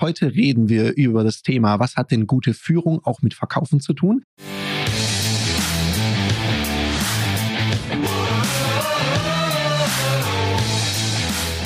Heute 0.00 0.34
reden 0.34 0.68
wir 0.68 0.96
über 0.96 1.22
das 1.22 1.42
Thema, 1.42 1.78
was 1.78 1.94
hat 1.94 2.10
denn 2.10 2.26
gute 2.26 2.52
Führung 2.52 3.00
auch 3.04 3.22
mit 3.22 3.32
Verkaufen 3.32 3.78
zu 3.78 3.92
tun? 3.92 4.24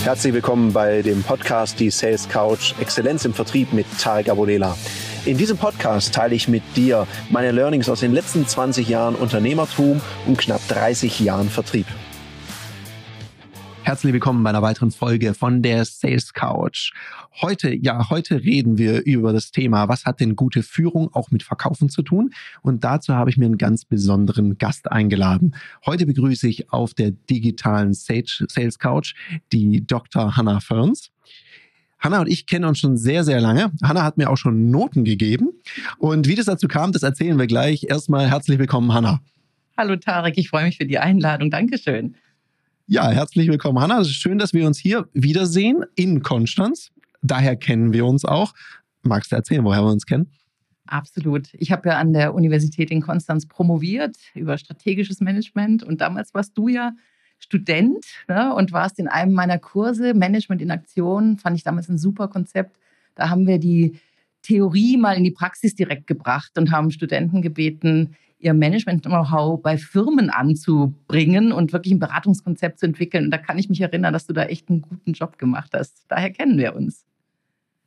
Herzlich 0.05 0.35
willkommen 0.35 0.75
bei 0.75 1.01
dem 1.01 1.23
Podcast 1.23 1.81
Die 1.81 1.89
Sales 1.89 2.29
Couch 2.29 2.75
Exzellenz 2.79 3.25
im 3.25 3.33
Vertrieb 3.33 3.73
mit 3.73 3.87
Tarek 3.99 4.29
Abodela. 4.29 4.77
In 5.25 5.39
diesem 5.39 5.57
Podcast 5.57 6.15
teile 6.15 6.35
ich 6.35 6.49
mit 6.49 6.63
dir 6.77 7.07
meine 7.31 7.51
Learnings 7.51 7.89
aus 7.89 8.01
den 8.01 8.13
letzten 8.13 8.47
20 8.47 8.91
Jahren 8.91 9.15
Unternehmertum 9.15 10.03
und 10.27 10.37
knapp 10.37 10.61
30 10.69 11.21
Jahren 11.21 11.49
Vertrieb. 11.49 11.87
Herzlich 13.89 14.13
willkommen 14.13 14.45
bei 14.45 14.51
einer 14.51 14.61
weiteren 14.61 14.91
Folge 14.91 15.33
von 15.33 15.63
der 15.63 15.83
Sales 15.87 16.35
Couch. 16.35 16.93
Heute, 17.41 17.75
ja, 17.75 18.11
heute 18.11 18.45
reden 18.45 18.77
wir 18.77 19.07
über 19.07 19.33
das 19.33 19.51
Thema, 19.51 19.89
was 19.89 20.05
hat 20.05 20.21
denn 20.21 20.37
gute 20.37 20.63
Führung 20.63 21.09
auch 21.15 21.31
mit 21.31 21.43
Verkaufen 21.43 21.89
zu 21.89 22.03
tun? 22.03 22.35
Und 22.61 22.85
dazu 22.85 23.15
habe 23.15 23.31
ich 23.31 23.39
mir 23.39 23.47
einen 23.47 23.57
ganz 23.57 23.87
besonderen 23.87 24.59
Gast 24.59 24.93
eingeladen. 24.93 25.57
Heute 25.87 26.05
begrüße 26.05 26.47
ich 26.47 26.71
auf 26.71 26.93
der 26.93 27.13
digitalen 27.13 27.95
Sales 27.95 28.79
Couch 28.79 29.15
die 29.53 29.87
Dr. 29.87 30.37
Hannah 30.37 30.61
Ferns. 30.61 31.11
Hanna 31.99 32.21
und 32.21 32.29
ich 32.29 32.45
kennen 32.45 32.67
uns 32.67 32.81
schon 32.81 32.99
sehr, 32.99 33.25
sehr 33.25 33.41
lange. 33.41 33.73
Hanna 33.83 34.03
hat 34.05 34.19
mir 34.19 34.29
auch 34.29 34.37
schon 34.37 34.71
Noten 34.71 35.05
gegeben. 35.05 35.49
Und 35.97 36.29
wie 36.29 36.35
das 36.35 36.45
dazu 36.45 36.69
kam, 36.69 36.93
das 36.93 37.05
erzählen 37.05 37.39
wir 37.39 37.47
gleich. 37.47 37.85
Erstmal 37.85 38.29
herzlich 38.29 38.59
willkommen, 38.59 38.93
Hanna. 38.93 39.23
Hallo 39.79 39.97
Tarek, 39.97 40.37
ich 40.37 40.51
freue 40.51 40.65
mich 40.65 40.77
für 40.77 40.85
die 40.85 40.99
Einladung. 40.99 41.51
Dankeschön. 41.51 42.17
Ja, 42.91 43.11
herzlich 43.11 43.49
willkommen, 43.49 43.79
Hanna. 43.81 44.03
Schön, 44.03 44.39
dass 44.39 44.55
wir 44.55 44.67
uns 44.67 44.79
hier 44.79 45.11
wiedersehen 45.13 45.85
in 45.95 46.23
Konstanz. 46.23 46.91
Daher 47.21 47.55
kennen 47.55 47.93
wir 47.93 48.07
uns 48.07 48.25
auch. 48.25 48.55
Magst 49.03 49.31
du 49.31 49.37
erzählen, 49.37 49.63
woher 49.63 49.83
wir 49.83 49.93
uns 49.93 50.07
kennen? 50.07 50.31
Absolut. 50.87 51.53
Ich 51.53 51.71
habe 51.71 51.91
ja 51.91 51.99
an 51.99 52.15
der 52.15 52.33
Universität 52.33 52.91
in 52.91 53.03
Konstanz 53.03 53.45
promoviert 53.45 54.17
über 54.35 54.57
strategisches 54.57 55.21
Management 55.21 55.83
und 55.83 56.01
damals 56.01 56.33
warst 56.33 56.57
du 56.57 56.69
ja 56.69 56.93
Student 57.39 58.07
ne, 58.27 58.55
und 58.55 58.73
warst 58.73 58.99
in 58.99 59.07
einem 59.07 59.35
meiner 59.35 59.59
Kurse, 59.59 60.15
Management 60.15 60.63
in 60.63 60.71
Aktion, 60.71 61.37
fand 61.37 61.59
ich 61.59 61.65
damals 61.65 61.91
ein 61.91 61.99
super 61.99 62.29
Konzept. 62.29 62.79
Da 63.17 63.29
haben 63.29 63.47
wir 63.47 63.59
die 63.59 64.01
Theorie 64.41 64.97
mal 64.97 65.13
in 65.13 65.25
die 65.25 65.31
Praxis 65.31 65.75
direkt 65.75 66.07
gebracht 66.07 66.57
und 66.57 66.73
haben 66.73 66.91
Studenten 66.91 67.43
gebeten, 67.43 68.17
ihr 68.39 68.55
Management-Know-how 68.55 69.61
bei 69.63 69.77
Firmen 69.77 70.31
anzubringen 70.31 71.53
und 71.53 71.73
wirklich 71.73 71.93
ein 71.93 71.99
Beratungskonzept 71.99 72.79
zu 72.79 72.87
entwickeln. 72.87 73.27
Und 73.27 73.31
da 73.31 73.39
kann 73.39 73.59
ich 73.59 73.69
mich 73.69 73.81
erinnern, 73.81 74.13
dass 74.13 74.27
du 74.27 74.33
da 74.33 74.45
echt 74.45 74.69
einen 74.69 74.83
guten 74.83 75.13
Job 75.13 75.39
gemacht 75.39 75.71
hast. 75.75 76.05
Daher 76.09 76.31
kennen 76.31 76.59
wir 76.59 76.77
uns. 76.77 77.05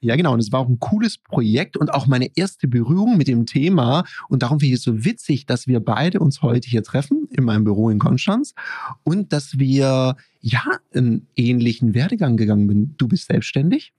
Ja, 0.04 0.16
genau. 0.16 0.34
Und 0.34 0.40
es 0.40 0.52
war 0.52 0.62
auch 0.62 0.68
ein 0.68 0.80
cooles 0.80 1.20
Projekt 1.20 1.78
und 1.78 1.94
auch 1.94 2.08
meine 2.08 2.32
erste 2.36 2.68
Berührung 2.68 3.18
mit 3.18 3.28
dem 3.28 3.46
Thema. 3.46 4.04
Und 4.30 4.42
darum 4.42 4.60
finde 4.60 4.74
ich 4.74 4.80
es 4.80 4.84
so 4.84 5.06
witzig, 5.06 5.46
dass 5.46 5.68
wir 5.68 5.80
beide 5.80 6.20
uns 6.20 6.42
heute 6.42 6.68
hier 6.68 6.82
treffen 6.82 7.28
in 7.30 7.44
meinem 7.44 7.64
Büro 7.64 7.90
in 7.92 8.00
Konstanz 8.00 8.56
und 9.04 9.32
dass 9.32 9.60
wir 9.60 10.16
ja 10.42 10.64
einen 10.94 11.28
ähnlichen 11.36 11.94
Werdegang 11.94 12.36
gegangen 12.36 12.68
sind. 12.68 12.96
Du 13.00 13.08
bist 13.08 13.28
selbstständig 13.28 13.94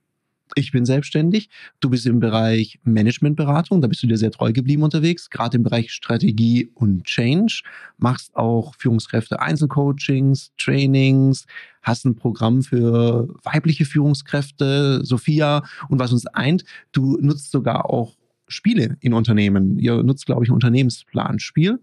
ich 0.55 0.71
bin 0.71 0.85
selbstständig. 0.85 1.49
Du 1.79 1.89
bist 1.89 2.05
im 2.05 2.19
Bereich 2.19 2.79
Managementberatung, 2.83 3.81
da 3.81 3.87
bist 3.87 4.03
du 4.03 4.07
dir 4.07 4.17
sehr 4.17 4.31
treu 4.31 4.51
geblieben 4.51 4.83
unterwegs, 4.83 5.29
gerade 5.29 5.57
im 5.57 5.63
Bereich 5.63 5.91
Strategie 5.91 6.69
und 6.73 7.03
Change. 7.05 7.61
Machst 7.97 8.35
auch 8.35 8.75
Führungskräfte 8.75 9.39
Einzelcoachings, 9.39 10.51
Trainings, 10.57 11.45
hast 11.81 12.05
ein 12.05 12.15
Programm 12.15 12.63
für 12.63 13.27
weibliche 13.43 13.85
Führungskräfte, 13.85 15.03
Sophia. 15.03 15.63
Und 15.89 15.99
was 15.99 16.11
uns 16.11 16.25
eint, 16.27 16.63
du 16.91 17.17
nutzt 17.21 17.51
sogar 17.51 17.89
auch 17.89 18.15
Spiele 18.47 18.97
in 18.99 19.13
Unternehmen. 19.13 19.79
Ihr 19.79 20.03
nutzt, 20.03 20.25
glaube 20.25 20.43
ich, 20.43 20.49
ein 20.49 20.53
Unternehmensplanspiel 20.53 21.79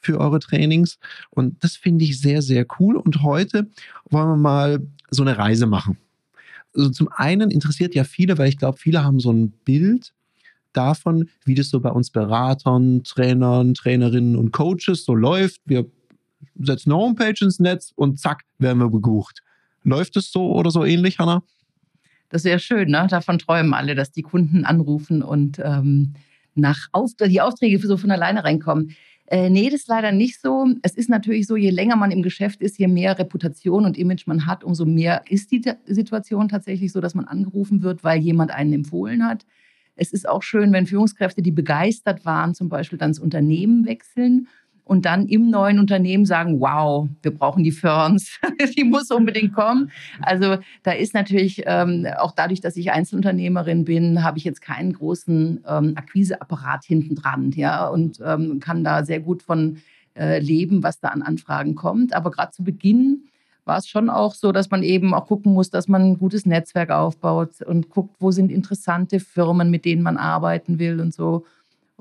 für 0.00 0.18
eure 0.18 0.40
Trainings. 0.40 0.98
Und 1.30 1.62
das 1.62 1.76
finde 1.76 2.04
ich 2.04 2.20
sehr, 2.20 2.40
sehr 2.40 2.66
cool. 2.78 2.96
Und 2.96 3.22
heute 3.22 3.68
wollen 4.08 4.28
wir 4.28 4.36
mal 4.36 4.86
so 5.10 5.22
eine 5.22 5.36
Reise 5.36 5.66
machen 5.66 5.98
also 6.74 6.90
zum 6.90 7.08
einen 7.08 7.50
interessiert 7.50 7.94
ja 7.94 8.04
viele, 8.04 8.38
weil 8.38 8.48
ich 8.48 8.58
glaube, 8.58 8.78
viele 8.78 9.04
haben 9.04 9.20
so 9.20 9.32
ein 9.32 9.50
Bild 9.64 10.12
davon, 10.72 11.28
wie 11.44 11.54
das 11.54 11.70
so 11.70 11.80
bei 11.80 11.90
uns 11.90 12.10
Beratern, 12.10 13.04
Trainern, 13.04 13.74
Trainerinnen 13.74 14.36
und 14.36 14.52
Coaches 14.52 15.04
so 15.04 15.14
läuft. 15.14 15.60
Wir 15.64 15.86
setzen 16.58 16.92
eine 16.92 17.00
Homepage 17.00 17.34
ins 17.40 17.60
Netz 17.60 17.92
und 17.94 18.18
zack, 18.18 18.42
werden 18.58 18.78
wir 18.78 18.90
gebucht. 18.90 19.42
Läuft 19.84 20.16
es 20.16 20.32
so 20.32 20.52
oder 20.52 20.70
so 20.70 20.84
ähnlich, 20.84 21.18
Hanna? 21.18 21.42
Das 22.30 22.44
wäre 22.44 22.58
schön, 22.58 22.90
ne? 22.90 23.06
Davon 23.08 23.38
träumen 23.38 23.74
alle, 23.74 23.94
dass 23.94 24.10
die 24.10 24.22
Kunden 24.22 24.64
anrufen 24.64 25.22
und 25.22 25.60
ähm, 25.62 26.14
nach 26.54 26.88
Auf 26.92 27.12
die 27.14 27.40
Aufträge 27.40 27.78
so 27.86 27.96
von 27.96 28.10
alleine 28.10 28.44
reinkommen. 28.44 28.96
Äh, 29.26 29.48
nee, 29.48 29.70
das 29.70 29.80
ist 29.82 29.88
leider 29.88 30.12
nicht 30.12 30.40
so. 30.40 30.66
Es 30.82 30.94
ist 30.94 31.08
natürlich 31.08 31.46
so, 31.46 31.56
je 31.56 31.70
länger 31.70 31.96
man 31.96 32.10
im 32.10 32.22
Geschäft 32.22 32.60
ist, 32.60 32.78
je 32.78 32.88
mehr 32.88 33.18
Reputation 33.18 33.86
und 33.86 33.96
Image 33.96 34.26
man 34.26 34.46
hat, 34.46 34.64
umso 34.64 34.84
mehr 34.84 35.22
ist 35.28 35.50
die 35.50 35.62
Situation 35.86 36.48
tatsächlich 36.48 36.92
so, 36.92 37.00
dass 37.00 37.14
man 37.14 37.24
angerufen 37.24 37.82
wird, 37.82 38.04
weil 38.04 38.20
jemand 38.20 38.50
einen 38.50 38.72
empfohlen 38.74 39.26
hat. 39.26 39.46
Es 39.96 40.12
ist 40.12 40.28
auch 40.28 40.42
schön, 40.42 40.72
wenn 40.72 40.86
Führungskräfte, 40.86 41.40
die 41.40 41.52
begeistert 41.52 42.24
waren, 42.24 42.54
zum 42.54 42.68
Beispiel 42.68 42.98
dann 42.98 43.12
das 43.12 43.18
Unternehmen 43.20 43.86
wechseln 43.86 44.48
und 44.84 45.06
dann 45.06 45.26
im 45.26 45.50
neuen 45.50 45.78
Unternehmen 45.78 46.26
sagen, 46.26 46.60
wow, 46.60 47.08
wir 47.22 47.34
brauchen 47.34 47.64
die 47.64 47.72
Ferns, 47.72 48.38
die 48.76 48.84
muss 48.84 49.10
unbedingt 49.10 49.54
kommen. 49.54 49.90
Also 50.20 50.58
da 50.82 50.92
ist 50.92 51.14
natürlich 51.14 51.62
ähm, 51.66 52.06
auch 52.18 52.32
dadurch, 52.32 52.60
dass 52.60 52.76
ich 52.76 52.92
Einzelunternehmerin 52.92 53.84
bin, 53.84 54.22
habe 54.22 54.38
ich 54.38 54.44
jetzt 54.44 54.60
keinen 54.60 54.92
großen 54.92 55.64
ähm, 55.66 55.92
Akquiseapparat 55.96 56.84
hinten 56.84 57.14
dran, 57.14 57.52
ja, 57.52 57.88
und 57.88 58.20
ähm, 58.24 58.60
kann 58.60 58.84
da 58.84 59.04
sehr 59.04 59.20
gut 59.20 59.42
von 59.42 59.78
äh, 60.16 60.38
leben, 60.38 60.82
was 60.82 61.00
da 61.00 61.08
an 61.08 61.22
Anfragen 61.22 61.74
kommt. 61.74 62.14
Aber 62.14 62.30
gerade 62.30 62.52
zu 62.52 62.62
Beginn 62.62 63.24
war 63.64 63.78
es 63.78 63.88
schon 63.88 64.10
auch 64.10 64.34
so, 64.34 64.52
dass 64.52 64.70
man 64.70 64.82
eben 64.82 65.14
auch 65.14 65.26
gucken 65.26 65.54
muss, 65.54 65.70
dass 65.70 65.88
man 65.88 66.02
ein 66.02 66.18
gutes 66.18 66.44
Netzwerk 66.46 66.90
aufbaut 66.90 67.62
und 67.62 67.88
guckt, 67.88 68.16
wo 68.20 68.30
sind 68.30 68.52
interessante 68.52 69.20
Firmen, 69.20 69.70
mit 69.70 69.84
denen 69.84 70.02
man 70.02 70.18
arbeiten 70.18 70.78
will 70.78 71.00
und 71.00 71.14
so. 71.14 71.44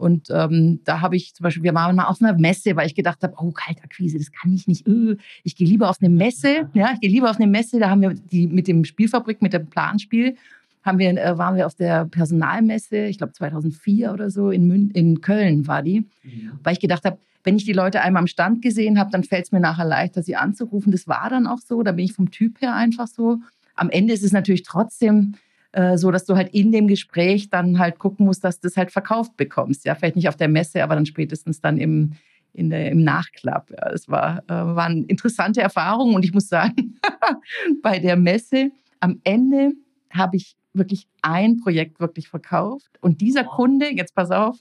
Und 0.03 0.28
ähm, 0.31 0.81
da 0.84 1.00
habe 1.00 1.16
ich 1.16 1.34
zum 1.34 1.46
Beispiel, 1.46 1.64
wir 1.64 1.74
waren 1.74 1.96
mal 1.96 2.08
auf 2.08 2.22
einer 2.22 2.38
Messe, 2.38 2.75
weil 2.75 2.88
ich 2.88 2.94
gedacht 2.94 3.24
habe, 3.24 3.36
oh, 3.38 3.52
Kaltakquise, 3.52 4.18
das 4.18 4.34
kann 4.34 4.53
ich 4.53 4.68
nicht. 4.68 4.86
Öh, 4.86 5.16
ich 5.46 5.56
gehe 5.56 5.66
lieber 5.66 5.90
auf 5.90 6.02
eine 6.02 6.09
Messe. 6.09 6.69
Ja, 6.74 6.91
ich 6.94 7.00
gehe 7.00 7.09
lieber 7.09 7.30
auf 7.30 7.38
eine 7.38 7.47
Messe. 7.47 7.80
Da 7.80 7.90
haben 7.90 8.02
wir 8.02 8.13
die 8.13 8.47
mit 8.47 8.68
dem 8.68 8.84
Spielfabrik, 8.84 9.42
mit 9.42 9.53
dem 9.53 9.68
Planspiel, 9.68 10.36
haben 10.84 11.00
wir, 11.00 11.09
äh, 11.12 11.38
waren 11.38 11.56
wir 11.56 11.66
auf 11.66 11.75
der 11.75 12.03
Personalmesse, 12.03 13.06
ich 13.06 13.18
glaube 13.18 13.31
2004 13.31 14.12
oder 14.12 14.30
so, 14.30 14.52
in, 14.52 14.68
Mün 14.68 14.92
in 14.92 15.22
Köln 15.22 15.68
war 15.68 15.81
die. 15.81 16.06
Ja. 16.24 16.52
Weil 16.62 16.74
ich 16.74 16.81
gedacht 16.81 17.06
habe, 17.06 17.18
wenn 17.46 17.56
ich 17.56 17.63
die 17.63 17.72
Leute 17.72 18.02
einmal 18.02 18.24
am 18.24 18.28
Stand 18.28 18.62
gesehen 18.62 19.00
habe, 19.00 19.09
dann 19.09 19.24
fällt 19.24 19.46
es 19.46 19.52
mir 19.53 19.62
nachher 19.62 19.86
leichter, 19.86 20.22
sie 20.22 20.36
anzurufen. 20.36 20.92
Das 20.92 21.08
war 21.08 21.30
dann 21.30 21.47
auch 21.47 21.59
so. 21.59 21.81
Da 21.81 21.94
bin 21.94 22.03
ich 22.03 22.12
vom 22.12 22.30
Typ 22.30 22.62
her 22.62 22.75
einfach 22.75 23.08
so. 23.08 23.40
Am 23.75 23.90
Ende 23.90 24.13
ist 24.13 24.24
es 24.24 24.34
natürlich 24.34 24.63
trotzdem 24.63 25.36
äh, 25.74 25.98
so 25.98 26.12
dass 26.12 26.26
du 26.26 26.36
halt 26.36 26.54
in 26.54 26.72
dem 26.72 26.88
Gespräch 26.88 27.50
dann 27.50 27.80
halt 27.80 28.00
gucken 28.00 28.26
musst, 28.26 28.44
dass 28.44 28.60
du 28.60 28.68
das 28.68 28.78
halt 28.78 28.92
verkauft 28.92 29.36
bekommst. 29.36 29.86
Ja, 29.86 29.96
vielleicht 29.96 30.16
nicht 30.16 30.30
auf 30.30 30.36
der 30.36 30.48
Messe, 30.48 30.84
aber 30.84 30.96
dann 30.96 31.06
spätestens 31.06 31.62
dann 31.62 31.78
im, 31.78 32.14
in 32.54 32.70
der, 32.70 32.92
im 32.92 33.04
Nachklapp. 33.04 33.72
Ja, 33.72 33.90
es 33.92 34.08
war, 34.08 34.44
äh, 34.48 34.54
waren 34.54 35.04
interessante 35.06 35.62
Erfahrungen 35.62 36.16
und 36.16 36.24
ich 36.24 36.34
muss 36.34 36.48
sagen, 36.48 37.00
bei 37.82 38.00
der 38.00 38.16
Messe 38.16 38.72
am 39.00 39.20
Ende 39.24 39.74
habe 40.12 40.38
ich 40.38 40.56
wirklich 40.74 41.08
ein 41.24 41.58
Projekt 41.58 42.00
wirklich 42.00 42.30
verkauft 42.30 42.92
und 43.02 43.22
dieser 43.22 43.44
Kunde, 43.44 43.92
jetzt 43.94 44.16
pass 44.16 44.32
auf, 44.32 44.58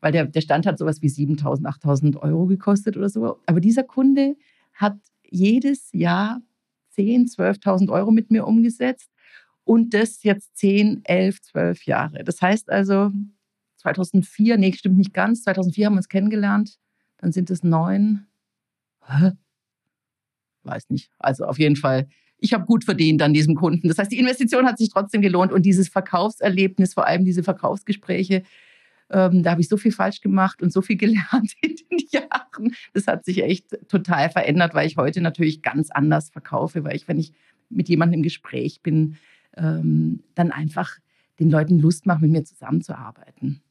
weil 0.00 0.12
der, 0.12 0.26
der 0.26 0.40
Stand 0.40 0.66
hat 0.66 0.78
sowas 0.78 1.02
wie 1.02 1.08
7.000, 1.08 1.64
8.000 1.64 2.16
Euro 2.18 2.46
gekostet 2.46 2.96
oder 2.96 3.08
so, 3.08 3.38
aber 3.46 3.60
dieser 3.60 3.82
Kunde 3.82 4.36
hat 4.74 4.96
jedes 5.30 5.90
Jahr 5.92 6.40
10.000, 6.96 7.62
12.000 7.62 7.90
Euro 7.90 8.10
mit 8.10 8.30
mir 8.30 8.46
umgesetzt 8.46 9.09
und 9.70 9.94
das 9.94 10.24
jetzt 10.24 10.56
10, 10.56 11.02
11, 11.04 11.42
12 11.42 11.84
Jahre. 11.84 12.24
Das 12.24 12.42
heißt 12.42 12.70
also 12.70 13.12
2004, 13.76 14.58
nee, 14.58 14.72
stimmt 14.72 14.98
nicht 14.98 15.14
ganz, 15.14 15.44
2004 15.44 15.86
haben 15.86 15.92
wir 15.92 15.98
uns 15.98 16.08
kennengelernt, 16.08 16.80
dann 17.18 17.30
sind 17.30 17.50
es 17.50 17.62
neun, 17.62 18.26
Hä? 19.06 19.30
weiß 20.64 20.90
nicht, 20.90 21.12
also 21.20 21.44
auf 21.44 21.60
jeden 21.60 21.76
Fall, 21.76 22.08
ich 22.38 22.52
habe 22.52 22.64
gut 22.64 22.82
verdient 22.82 23.22
an 23.22 23.32
diesem 23.32 23.54
Kunden. 23.54 23.86
Das 23.86 23.98
heißt, 23.98 24.10
die 24.10 24.18
Investition 24.18 24.66
hat 24.66 24.76
sich 24.76 24.88
trotzdem 24.88 25.22
gelohnt 25.22 25.52
und 25.52 25.62
dieses 25.62 25.88
Verkaufserlebnis, 25.88 26.94
vor 26.94 27.06
allem 27.06 27.24
diese 27.24 27.44
Verkaufsgespräche, 27.44 28.42
ähm, 29.08 29.44
da 29.44 29.52
habe 29.52 29.60
ich 29.60 29.68
so 29.68 29.76
viel 29.76 29.92
falsch 29.92 30.20
gemacht 30.20 30.62
und 30.62 30.72
so 30.72 30.82
viel 30.82 30.96
gelernt 30.96 31.52
in 31.62 31.76
den 31.76 32.08
Jahren. 32.10 32.74
Das 32.92 33.06
hat 33.06 33.24
sich 33.24 33.44
echt 33.44 33.68
total 33.88 34.30
verändert, 34.30 34.74
weil 34.74 34.88
ich 34.88 34.96
heute 34.96 35.20
natürlich 35.20 35.62
ganz 35.62 35.92
anders 35.92 36.30
verkaufe, 36.30 36.82
weil 36.82 36.96
ich, 36.96 37.06
wenn 37.06 37.20
ich 37.20 37.32
mit 37.68 37.88
jemandem 37.88 38.18
im 38.18 38.22
Gespräch 38.24 38.80
bin, 38.82 39.16
ähm, 39.56 40.22
dann 40.34 40.52
einfach 40.52 40.98
den 41.38 41.50
Leuten 41.50 41.78
Lust 41.78 42.06
macht, 42.06 42.20
mit 42.20 42.30
mir 42.30 42.44
zusammenzuarbeiten. 42.44 43.62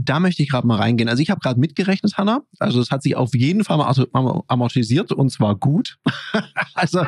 da 0.00 0.20
möchte 0.20 0.42
ich 0.44 0.48
gerade 0.48 0.66
mal 0.66 0.76
reingehen. 0.76 1.08
Also 1.08 1.22
ich 1.22 1.30
habe 1.30 1.40
gerade 1.40 1.58
mitgerechnet, 1.58 2.16
Hanna. 2.16 2.42
Also 2.60 2.80
es 2.80 2.92
hat 2.92 3.02
sich 3.02 3.16
auf 3.16 3.34
jeden 3.34 3.64
Fall 3.64 3.78
mal 3.78 4.42
amortisiert 4.46 5.10
und 5.10 5.30
zwar 5.30 5.56
gut. 5.56 5.98
also 6.74 7.04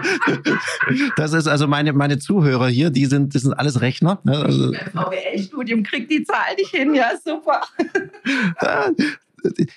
das 1.17 1.32
ist 1.32 1.47
also 1.47 1.69
meine, 1.69 1.93
meine 1.93 2.19
Zuhörer 2.19 2.69
hier, 2.69 2.91
die 2.91 3.06
sind, 3.06 3.35
das 3.35 3.43
sind 3.43 3.52
alles 3.52 3.81
Rechner. 3.81 4.20
Ne? 4.25 4.37
Also, 4.38 4.73
mein 4.73 4.91
VWL-Studium 4.91 5.82
kriegt 5.85 6.11
die 6.11 6.25
Zahl 6.25 6.55
nicht 6.56 6.70
hin, 6.70 6.94
ja 6.94 7.12
super. 7.25 7.61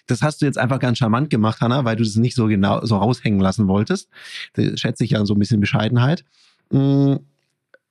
das 0.07 0.21
hast 0.21 0.41
du 0.41 0.45
jetzt 0.45 0.57
einfach 0.57 0.79
ganz 0.79 0.97
charmant 0.97 1.29
gemacht, 1.29 1.61
Hanna, 1.61 1.85
weil 1.85 1.95
du 1.95 2.03
das 2.03 2.15
nicht 2.15 2.35
so 2.35 2.47
genau 2.47 2.83
so 2.85 2.97
raushängen 2.97 3.39
lassen 3.39 3.67
wolltest. 3.67 4.09
Das 4.53 4.79
schätze 4.79 5.03
ich 5.03 5.11
ja 5.11 5.25
so 5.25 5.35
ein 5.35 5.39
bisschen 5.39 5.59
Bescheidenheit. 5.59 6.25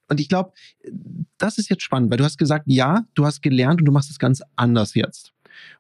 Und 0.08 0.20
ich 0.20 0.28
glaube, 0.28 0.52
das 1.38 1.58
ist 1.58 1.70
jetzt 1.70 1.82
spannend, 1.82 2.10
weil 2.10 2.19
du 2.19 2.25
hast 2.25 2.38
gesagt, 2.38 2.64
ja, 2.66 3.04
du 3.14 3.25
hast 3.25 3.43
gelernt 3.43 3.81
und 3.81 3.87
du 3.87 3.93
machst 3.93 4.10
es 4.10 4.19
ganz 4.19 4.43
anders 4.56 4.94
jetzt. 4.94 5.32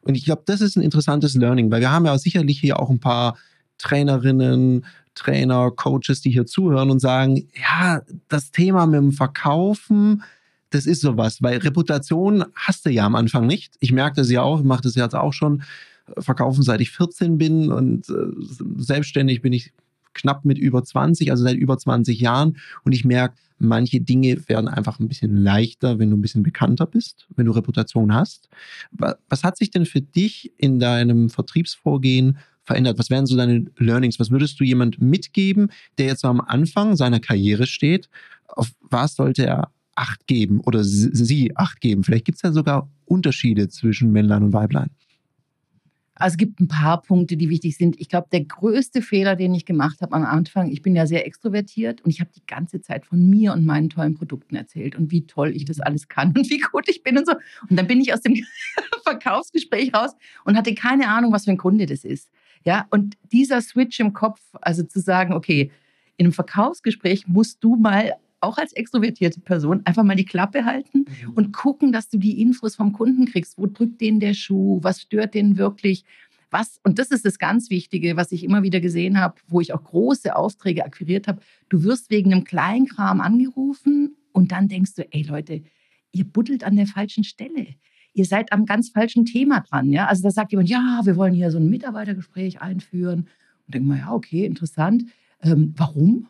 Und 0.02 0.14
ich 0.14 0.24
glaube, 0.24 0.42
das 0.46 0.60
ist 0.60 0.76
ein 0.76 0.82
interessantes 0.82 1.34
Learning, 1.34 1.70
weil 1.70 1.80
wir 1.80 1.92
haben 1.92 2.06
ja 2.06 2.16
sicherlich 2.18 2.60
hier 2.60 2.78
auch 2.78 2.90
ein 2.90 3.00
paar 3.00 3.36
Trainerinnen, 3.78 4.84
Trainer, 5.14 5.70
Coaches, 5.70 6.20
die 6.22 6.30
hier 6.30 6.46
zuhören 6.46 6.90
und 6.90 7.00
sagen, 7.00 7.48
ja, 7.54 8.02
das 8.28 8.50
Thema 8.50 8.86
mit 8.86 8.98
dem 8.98 9.12
Verkaufen, 9.12 10.22
das 10.70 10.86
ist 10.86 11.02
sowas, 11.02 11.42
weil 11.42 11.58
Reputation 11.58 12.44
hast 12.54 12.86
du 12.86 12.90
ja 12.90 13.04
am 13.04 13.14
Anfang 13.14 13.46
nicht. 13.46 13.74
Ich 13.80 13.92
merke 13.92 14.16
das 14.16 14.30
ja 14.30 14.42
auch, 14.42 14.62
mache 14.62 14.82
das 14.82 14.94
jetzt 14.94 15.14
auch 15.14 15.32
schon, 15.32 15.62
verkaufen 16.18 16.62
seit 16.62 16.80
ich 16.80 16.90
14 16.90 17.38
bin 17.38 17.70
und 17.70 18.08
äh, 18.08 18.12
selbstständig 18.78 19.42
bin 19.42 19.52
ich 19.52 19.72
knapp 20.14 20.44
mit 20.44 20.58
über 20.58 20.84
20, 20.84 21.30
also 21.30 21.44
seit 21.44 21.56
über 21.56 21.78
20 21.78 22.20
Jahren 22.20 22.58
und 22.84 22.92
ich 22.92 23.04
merke, 23.04 23.36
manche 23.62 24.00
Dinge 24.00 24.48
werden 24.48 24.68
einfach 24.68 24.98
ein 24.98 25.08
bisschen 25.08 25.36
leichter, 25.36 25.98
wenn 25.98 26.10
du 26.10 26.16
ein 26.16 26.20
bisschen 26.22 26.42
bekannter 26.42 26.86
bist, 26.86 27.26
wenn 27.36 27.46
du 27.46 27.52
Reputation 27.52 28.12
hast. 28.12 28.48
Was 29.28 29.44
hat 29.44 29.56
sich 29.56 29.70
denn 29.70 29.86
für 29.86 30.00
dich 30.00 30.52
in 30.56 30.78
deinem 30.78 31.30
Vertriebsvorgehen 31.30 32.38
verändert? 32.64 32.98
Was 32.98 33.10
wären 33.10 33.26
so 33.26 33.36
deine 33.36 33.66
Learnings? 33.78 34.18
Was 34.18 34.30
würdest 34.30 34.58
du 34.60 34.64
jemand 34.64 35.00
mitgeben, 35.00 35.70
der 35.98 36.06
jetzt 36.06 36.24
am 36.24 36.40
Anfang 36.40 36.96
seiner 36.96 37.20
Karriere 37.20 37.66
steht? 37.66 38.08
Auf 38.48 38.72
was 38.82 39.14
sollte 39.14 39.46
er 39.46 39.70
Acht 39.94 40.26
geben 40.26 40.60
oder 40.60 40.82
sie 40.84 41.56
Acht 41.56 41.80
geben? 41.80 42.02
Vielleicht 42.02 42.24
gibt 42.24 42.36
es 42.36 42.42
ja 42.42 42.52
sogar 42.52 42.90
Unterschiede 43.04 43.68
zwischen 43.68 44.10
Männlein 44.10 44.42
und 44.42 44.52
Weiblein. 44.52 44.90
Also 46.22 46.34
es 46.34 46.38
gibt 46.38 46.60
ein 46.60 46.68
paar 46.68 47.02
Punkte, 47.02 47.36
die 47.36 47.48
wichtig 47.48 47.76
sind. 47.76 48.00
Ich 48.00 48.08
glaube, 48.08 48.28
der 48.30 48.44
größte 48.44 49.02
Fehler, 49.02 49.34
den 49.34 49.56
ich 49.56 49.64
gemacht 49.64 50.00
habe 50.02 50.14
am 50.14 50.24
Anfang, 50.24 50.70
ich 50.70 50.80
bin 50.80 50.94
ja 50.94 51.04
sehr 51.04 51.26
extrovertiert 51.26 52.00
und 52.02 52.12
ich 52.12 52.20
habe 52.20 52.30
die 52.32 52.46
ganze 52.46 52.80
Zeit 52.80 53.06
von 53.06 53.28
mir 53.28 53.52
und 53.52 53.66
meinen 53.66 53.90
tollen 53.90 54.14
Produkten 54.14 54.54
erzählt 54.54 54.94
und 54.94 55.10
wie 55.10 55.26
toll 55.26 55.50
ich 55.50 55.64
das 55.64 55.80
alles 55.80 56.06
kann 56.06 56.28
und 56.28 56.48
wie 56.48 56.60
gut 56.60 56.88
ich 56.88 57.02
bin 57.02 57.18
und 57.18 57.26
so. 57.26 57.32
Und 57.68 57.76
dann 57.76 57.88
bin 57.88 58.00
ich 58.00 58.14
aus 58.14 58.20
dem 58.20 58.36
Verkaufsgespräch 59.02 59.92
raus 59.94 60.12
und 60.44 60.56
hatte 60.56 60.76
keine 60.76 61.08
Ahnung, 61.08 61.32
was 61.32 61.46
für 61.46 61.50
ein 61.50 61.58
Kunde 61.58 61.86
das 61.86 62.04
ist. 62.04 62.30
Ja, 62.64 62.86
und 62.90 63.16
dieser 63.32 63.60
Switch 63.60 63.98
im 63.98 64.12
Kopf, 64.12 64.40
also 64.60 64.84
zu 64.84 65.00
sagen, 65.00 65.34
okay, 65.34 65.72
in 66.18 66.26
einem 66.26 66.32
Verkaufsgespräch 66.32 67.26
musst 67.26 67.64
du 67.64 67.74
mal 67.74 68.12
auch 68.42 68.58
als 68.58 68.72
extrovertierte 68.72 69.40
Person 69.40 69.82
einfach 69.84 70.02
mal 70.02 70.16
die 70.16 70.24
Klappe 70.24 70.64
halten 70.64 71.04
mhm. 71.06 71.32
und 71.34 71.52
gucken, 71.52 71.92
dass 71.92 72.08
du 72.08 72.18
die 72.18 72.40
Infos 72.40 72.74
vom 72.74 72.92
Kunden 72.92 73.26
kriegst. 73.26 73.56
Wo 73.58 73.66
drückt 73.66 74.00
den 74.00 74.20
der 74.20 74.34
Schuh? 74.34 74.80
Was 74.82 75.02
stört 75.02 75.34
den 75.34 75.56
wirklich? 75.56 76.04
Was, 76.50 76.80
und 76.84 76.98
das 76.98 77.10
ist 77.10 77.24
das 77.24 77.38
ganz 77.38 77.70
Wichtige, 77.70 78.16
was 78.16 78.30
ich 78.30 78.44
immer 78.44 78.62
wieder 78.62 78.80
gesehen 78.80 79.18
habe, 79.18 79.36
wo 79.48 79.60
ich 79.60 79.72
auch 79.72 79.82
große 79.82 80.36
Aufträge 80.36 80.84
akquiriert 80.84 81.26
habe. 81.26 81.40
Du 81.70 81.82
wirst 81.82 82.10
wegen 82.10 82.32
einem 82.32 82.44
Kleinkram 82.44 83.22
angerufen 83.22 84.16
und 84.32 84.52
dann 84.52 84.68
denkst 84.68 84.94
du, 84.96 85.06
ey 85.12 85.22
Leute, 85.22 85.62
ihr 86.12 86.24
buddelt 86.24 86.62
an 86.64 86.76
der 86.76 86.86
falschen 86.86 87.24
Stelle. 87.24 87.68
Ihr 88.12 88.26
seid 88.26 88.52
am 88.52 88.66
ganz 88.66 88.90
falschen 88.90 89.24
Thema 89.24 89.60
dran. 89.60 89.90
Ja? 89.90 90.06
Also 90.06 90.22
da 90.22 90.30
sagt 90.30 90.52
jemand, 90.52 90.68
ja, 90.68 91.00
wir 91.04 91.16
wollen 91.16 91.32
hier 91.32 91.50
so 91.50 91.58
ein 91.58 91.70
Mitarbeitergespräch 91.70 92.60
einführen. 92.60 93.28
Und 93.66 93.74
denke 93.74 93.88
mal, 93.88 93.98
ja, 93.98 94.12
okay, 94.12 94.44
interessant. 94.44 95.06
Ähm, 95.40 95.72
warum? 95.76 96.28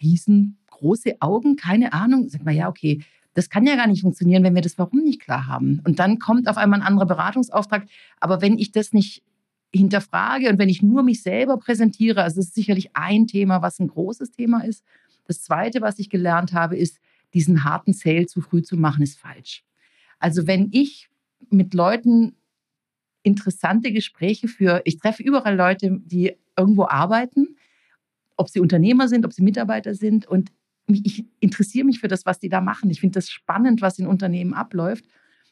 Riesengroße 0.00 1.16
Augen, 1.20 1.56
keine 1.56 1.92
Ahnung. 1.92 2.28
Sagt 2.28 2.44
man, 2.44 2.54
ja, 2.54 2.68
okay, 2.68 3.02
das 3.34 3.50
kann 3.50 3.66
ja 3.66 3.76
gar 3.76 3.86
nicht 3.86 4.00
funktionieren, 4.00 4.42
wenn 4.44 4.54
wir 4.54 4.62
das 4.62 4.78
Warum 4.78 5.02
nicht 5.02 5.20
klar 5.20 5.46
haben. 5.46 5.80
Und 5.84 5.98
dann 5.98 6.18
kommt 6.18 6.48
auf 6.48 6.56
einmal 6.56 6.80
ein 6.80 6.86
anderer 6.86 7.06
Beratungsauftrag. 7.06 7.86
Aber 8.18 8.40
wenn 8.40 8.58
ich 8.58 8.72
das 8.72 8.92
nicht 8.92 9.22
hinterfrage 9.74 10.48
und 10.48 10.58
wenn 10.58 10.68
ich 10.68 10.82
nur 10.82 11.02
mich 11.02 11.22
selber 11.22 11.58
präsentiere, 11.58 12.22
also 12.22 12.36
das 12.36 12.46
ist 12.46 12.54
sicherlich 12.54 12.96
ein 12.96 13.26
Thema, 13.26 13.62
was 13.62 13.78
ein 13.78 13.88
großes 13.88 14.30
Thema 14.30 14.64
ist. 14.64 14.84
Das 15.26 15.42
zweite, 15.42 15.82
was 15.82 15.98
ich 15.98 16.08
gelernt 16.08 16.52
habe, 16.52 16.76
ist, 16.76 16.98
diesen 17.34 17.64
harten 17.64 17.92
Sale 17.92 18.26
zu 18.26 18.40
früh 18.40 18.62
zu 18.62 18.76
machen, 18.76 19.02
ist 19.02 19.18
falsch. 19.18 19.64
Also 20.18 20.46
wenn 20.46 20.70
ich 20.72 21.10
mit 21.50 21.74
Leuten 21.74 22.36
interessante 23.22 23.92
Gespräche 23.92 24.48
führe, 24.48 24.82
ich 24.84 24.98
treffe 24.98 25.22
überall 25.22 25.56
Leute, 25.56 26.00
die 26.04 26.36
irgendwo 26.56 26.84
arbeiten 26.84 27.55
ob 28.36 28.48
sie 28.48 28.60
Unternehmer 28.60 29.08
sind, 29.08 29.24
ob 29.24 29.32
sie 29.32 29.42
Mitarbeiter 29.42 29.94
sind. 29.94 30.26
Und 30.26 30.52
ich 30.86 31.24
interessiere 31.40 31.86
mich 31.86 32.00
für 32.00 32.08
das, 32.08 32.26
was 32.26 32.38
die 32.38 32.48
da 32.48 32.60
machen. 32.60 32.90
Ich 32.90 33.00
finde 33.00 33.14
das 33.14 33.30
spannend, 33.30 33.82
was 33.82 33.98
in 33.98 34.06
Unternehmen 34.06 34.54
abläuft. 34.54 35.04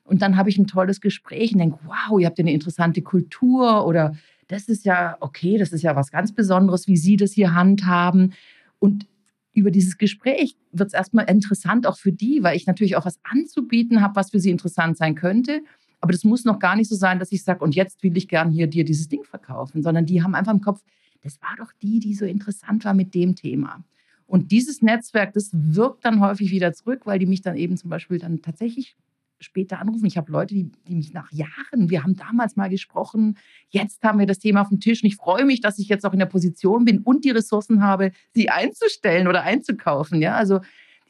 Und 0.05 0.23
dann 0.23 0.37
habe 0.37 0.51
ich 0.51 0.59
ein 0.59 0.67
tolles 0.67 1.01
Gespräch 1.01 1.53
und 1.53 1.59
denke, 1.59 1.79
wow, 1.85 2.21
ihr 2.21 2.27
habt 2.27 2.39
eine 2.39 2.53
interessante 2.53 3.03
Kultur 3.03 3.87
oder 3.87 4.15
das 4.49 4.69
ist 4.69 4.85
ja 4.85 5.17
okay, 5.21 5.57
das 5.57 5.73
ist 5.73 5.83
ja 5.83 5.97
was 5.97 6.11
ganz 6.11 6.33
Besonderes, 6.33 6.87
wie 6.87 6.99
Sie 6.99 7.17
das 7.17 7.33
hier 7.33 7.55
handhaben. 7.55 8.35
Und 8.79 9.07
über 9.55 9.71
dieses 9.71 9.97
Gespräch 9.97 10.57
wird 10.73 10.89
es 10.89 10.95
erstmal 10.95 11.31
interessant 11.31 11.87
auch 11.87 11.97
für 11.97 12.13
die, 12.13 12.43
weil 12.43 12.57
ich 12.57 12.67
natürlich 12.67 12.97
auch 12.97 13.07
was 13.07 13.19
anzubieten 13.23 14.03
habe, 14.03 14.17
was 14.17 14.31
für 14.31 14.41
sie 14.41 14.51
interessant 14.51 14.99
sein 14.99 15.15
könnte. 15.15 15.63
Aber 16.01 16.13
das 16.13 16.25
muss 16.25 16.45
noch 16.45 16.59
gar 16.59 16.77
nicht 16.77 16.91
so 16.91 16.97
sein, 16.97 17.19
dass 17.19 17.33
ich 17.33 17.45
sage, 17.45 17.65
und 17.65 17.75
jetzt 17.75 18.03
will 18.03 18.17
ich 18.17 18.29
gern 18.29 18.51
hier 18.51 18.67
dir 18.67 18.85
dieses 18.85 19.09
Ding 19.09 19.25
verkaufen, 19.25 19.83
sondern 19.83 20.05
die 20.05 20.23
haben 20.23 20.35
einfach 20.35 20.53
im 20.53 20.61
Kopf, 20.61 20.83
das 21.25 21.41
war 21.43 21.57
doch 21.59 21.73
die, 21.83 21.99
die 21.99 22.15
so 22.15 22.25
interessant 22.25 22.85
war 22.85 22.95
mit 22.95 23.15
dem 23.15 23.35
Thema. 23.35 23.83
Und 24.27 24.53
dieses 24.53 24.83
Netzwerk, 24.83 25.33
das 25.33 25.51
wirkt 25.53 26.05
dann 26.05 26.21
häufig 26.21 26.51
wieder 26.51 26.73
zurück, 26.73 27.03
weil 27.05 27.19
die 27.19 27.27
mich 27.27 27.43
dann 27.43 27.57
eben 27.57 27.77
zum 27.77 27.91
Beispiel 27.91 28.19
dann 28.19 28.43
tatsächlich 28.43 28.97
später 29.41 29.81
anrufen. 29.81 30.07
Ich 30.07 30.17
habe 30.17 30.33
Leute, 30.33 30.55
die, 30.55 30.71
die 30.89 30.95
mich 30.95 31.13
nach 31.13 31.31
Jahren, 31.33 31.91
wir 31.91 32.03
haben 32.03 32.17
damals 32.17 32.57
mal 32.57 32.69
gesprochen, 32.69 33.37
jetzt 33.69 34.03
haben 34.03 34.19
wir 34.19 34.27
das 34.27 34.39
Thema 34.39 34.63
auf 34.63 34.69
dem 34.69 34.81
Tisch 34.81 35.03
und 35.03 35.09
ich 35.09 35.17
freue 35.17 35.45
mich, 35.45 35.61
dass 35.61 35.79
ich 35.79 35.89
jetzt 35.89 36.07
auch 36.07 36.13
in 36.13 36.19
der 36.19 36.27
Position 36.27 36.85
bin 36.85 36.99
und 36.99 37.25
die 37.25 37.31
Ressourcen 37.31 37.83
habe, 37.83 38.13
sie 38.33 38.49
einzustellen 38.49 39.29
oder 39.29 39.43
einzukaufen. 39.43 40.23
Ja, 40.23 40.35
also 40.37 40.61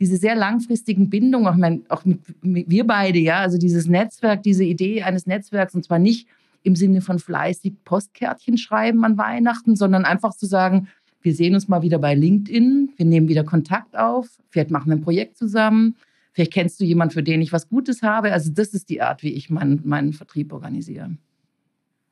diese 0.01 0.17
sehr 0.17 0.35
langfristigen 0.35 1.09
Bindungen, 1.09 1.47
auch, 1.47 1.57
mein, 1.57 1.85
auch 1.89 2.05
mit, 2.05 2.21
mit, 2.45 2.69
wir 2.69 2.87
beide, 2.87 3.19
ja, 3.19 3.39
also 3.39 3.59
dieses 3.59 3.87
Netzwerk, 3.87 4.43
diese 4.43 4.65
Idee 4.65 5.03
eines 5.03 5.27
Netzwerks 5.27 5.75
und 5.75 5.85
zwar 5.85 5.99
nicht 5.99 6.29
im 6.65 6.75
Sinne 6.75 7.01
von 7.01 7.21
fleißig 7.21 7.75
Postkärtchen 7.85 8.59
schreiben 8.59 9.05
an 9.05 9.17
Weihnachten, 9.17 9.77
sondern 9.77 10.05
einfach 10.05 10.35
zu 10.35 10.47
sagen, 10.47 10.89
wir 11.23 11.35
sehen 11.35 11.55
uns 11.55 11.69
mal 11.69 11.83
wieder 11.83 11.99
bei 11.99 12.15
LinkedIn, 12.15 12.93
wir 12.97 13.07
nehmen 13.07 13.29
wieder 13.29 13.45
Kontakt 13.45 13.97
auf, 13.97 14.29
vielleicht 14.51 14.71
machen 14.71 14.89
wir 14.89 14.97
ein 14.97 15.03
Projekt 15.03 15.37
zusammen, 15.37 15.97
vielleicht 16.33 16.53
kennst 16.53 16.81
du 16.81 16.85
jemanden, 16.85 17.15
für 17.15 17.23
den 17.23 17.41
ich 17.41 17.53
was 17.53 17.69
Gutes 17.69 18.03
habe. 18.03 18.33
Also 18.33 18.51
das 18.51 18.75
ist 18.75 18.89
die 18.89 19.01
Art, 19.01 19.23
wie 19.23 19.33
ich 19.33 19.49
meinen, 19.51 19.81
meinen 19.85 20.13
Vertrieb 20.13 20.53
organisiere. 20.53 21.17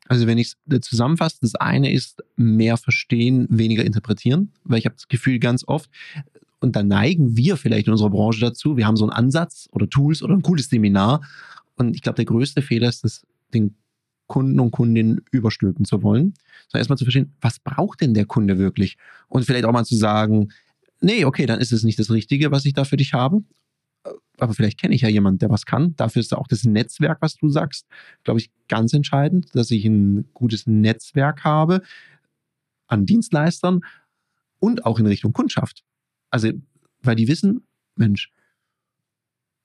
Also 0.08 0.26
wenn 0.26 0.38
ich 0.38 0.54
es 0.68 0.80
zusammenfasse, 0.80 1.38
das 1.40 1.54
eine 1.54 1.92
ist 1.92 2.22
mehr 2.36 2.76
verstehen, 2.76 3.46
weniger 3.50 3.84
interpretieren, 3.84 4.52
weil 4.64 4.78
ich 4.78 4.84
habe 4.84 4.96
das 4.96 5.08
Gefühl 5.08 5.38
ganz 5.38 5.66
oft, 5.66 5.90
und 6.60 6.76
da 6.76 6.82
neigen 6.82 7.36
wir 7.36 7.56
vielleicht 7.56 7.88
in 7.88 7.92
unserer 7.92 8.10
Branche 8.10 8.40
dazu, 8.40 8.76
wir 8.76 8.86
haben 8.86 8.96
so 8.96 9.04
einen 9.04 9.12
Ansatz 9.12 9.68
oder 9.72 9.88
Tools 9.88 10.22
oder 10.22 10.34
ein 10.34 10.42
cooles 10.42 10.68
Seminar 10.68 11.22
und 11.76 11.96
ich 11.96 12.02
glaube, 12.02 12.16
der 12.16 12.24
größte 12.24 12.62
Fehler 12.62 12.88
ist 12.88 13.04
es, 13.04 13.26
den 13.52 13.74
Kunden 14.26 14.60
und 14.60 14.70
Kundinnen 14.70 15.20
überstülpen 15.30 15.84
zu 15.84 16.02
wollen, 16.02 16.34
sondern 16.68 16.80
erstmal 16.80 16.98
zu 16.98 17.04
verstehen, 17.04 17.34
was 17.40 17.58
braucht 17.58 18.00
denn 18.00 18.14
der 18.14 18.26
Kunde 18.26 18.58
wirklich? 18.58 18.96
Und 19.28 19.44
vielleicht 19.44 19.64
auch 19.64 19.72
mal 19.72 19.84
zu 19.84 19.96
sagen, 19.96 20.52
nee, 21.00 21.24
okay, 21.24 21.46
dann 21.46 21.60
ist 21.60 21.72
es 21.72 21.84
nicht 21.84 21.98
das 21.98 22.10
Richtige, 22.10 22.50
was 22.50 22.64
ich 22.64 22.72
da 22.72 22.84
für 22.84 22.96
dich 22.96 23.12
habe. 23.12 23.42
Aber 24.38 24.54
vielleicht 24.54 24.80
kenne 24.80 24.94
ich 24.94 25.02
ja 25.02 25.08
jemanden, 25.08 25.38
der 25.38 25.50
was 25.50 25.66
kann. 25.66 25.94
Dafür 25.96 26.20
ist 26.20 26.34
auch 26.34 26.48
das 26.48 26.64
Netzwerk, 26.64 27.18
was 27.20 27.36
du 27.36 27.48
sagst, 27.48 27.86
glaube 28.24 28.40
ich, 28.40 28.50
ganz 28.68 28.92
entscheidend, 28.92 29.54
dass 29.54 29.70
ich 29.70 29.84
ein 29.84 30.28
gutes 30.32 30.66
Netzwerk 30.66 31.44
habe 31.44 31.82
an 32.86 33.06
Dienstleistern 33.06 33.80
und 34.58 34.84
auch 34.84 34.98
in 34.98 35.06
Richtung 35.06 35.32
Kundschaft. 35.32 35.84
Also, 36.30 36.50
weil 37.02 37.16
die 37.16 37.28
wissen, 37.28 37.66
Mensch, 37.96 38.32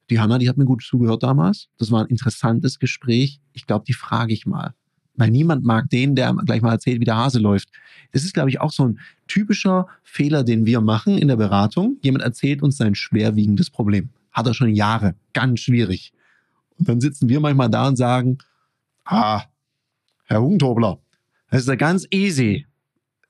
die 0.10 0.20
Hanna, 0.20 0.38
die 0.38 0.50
hat 0.50 0.58
mir 0.58 0.66
gut 0.66 0.84
zugehört 0.84 1.24
damals. 1.24 1.68
Das 1.78 1.92
war 1.92 2.02
ein 2.02 2.08
interessantes 2.08 2.80
Gespräch. 2.80 3.40
Ich 3.54 3.66
glaube, 3.66 3.86
die 3.86 3.94
frage 3.94 4.34
ich 4.34 4.46
mal. 4.46 4.74
Weil 5.16 5.32
niemand 5.32 5.66
mag 5.66 5.90
den, 5.90 6.16
der 6.16 6.34
gleich 6.46 6.62
mal 6.62 6.72
erzählt, 6.72 7.00
wie 7.00 7.06
der 7.06 7.18
Hase 7.18 7.40
läuft. 7.40 7.70
Das 8.12 8.24
ist, 8.24 8.34
glaube 8.34 8.50
ich, 8.50 8.62
auch 8.62 8.72
so 8.72 8.88
ein 8.88 9.00
typischer 9.28 9.88
Fehler, 10.04 10.44
den 10.44 10.66
wir 10.66 10.80
machen 10.80 11.18
in 11.18 11.28
der 11.28 11.36
Beratung. 11.36 11.98
Jemand 12.02 12.24
erzählt 12.24 12.62
uns 12.62 12.78
sein 12.78 12.96
schwerwiegendes 12.96 13.70
Problem. 13.70 14.10
Hat 14.32 14.46
er 14.46 14.54
schon 14.54 14.74
Jahre. 14.76 15.16
Ganz 15.34 15.62
schwierig. 15.62 16.14
Und 16.78 16.88
dann 16.88 17.02
sitzen 17.02 17.28
wir 17.30 17.40
manchmal 17.40 17.70
da 17.70 17.88
und 17.88 17.96
sagen, 17.96 18.38
ah, 19.06 19.44
Herr 20.26 20.42
Hugentobler, 20.42 21.00
das 21.50 21.62
ist 21.62 21.68
ja 21.68 21.76
ganz 21.76 22.06
easy. 22.12 22.68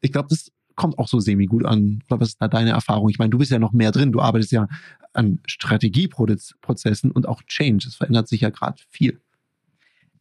Ich 0.02 0.12
glaube, 0.12 0.28
das 0.30 0.52
kommt 0.78 0.98
auch 1.00 1.10
so 1.10 1.20
semi-gut 1.20 1.66
an. 1.66 2.02
Was 2.08 2.30
ist 2.30 2.42
da 2.42 2.48
deine 2.48 2.70
Erfahrung? 2.70 3.10
Ich 3.10 3.20
meine, 3.20 3.32
du 3.32 3.40
bist 3.40 3.52
ja 3.52 3.60
noch 3.60 3.74
mehr 3.74 3.92
drin. 3.92 4.14
Du 4.14 4.22
arbeitest 4.22 4.54
ja 4.54 4.68
an 5.12 5.40
Strategieprozessen 5.46 7.12
und 7.12 7.28
auch 7.28 7.44
Change. 7.44 7.86
Es 7.88 7.96
verändert 7.96 8.30
sich 8.30 8.42
ja 8.42 8.52
gerade 8.52 8.78
viel. 8.90 9.20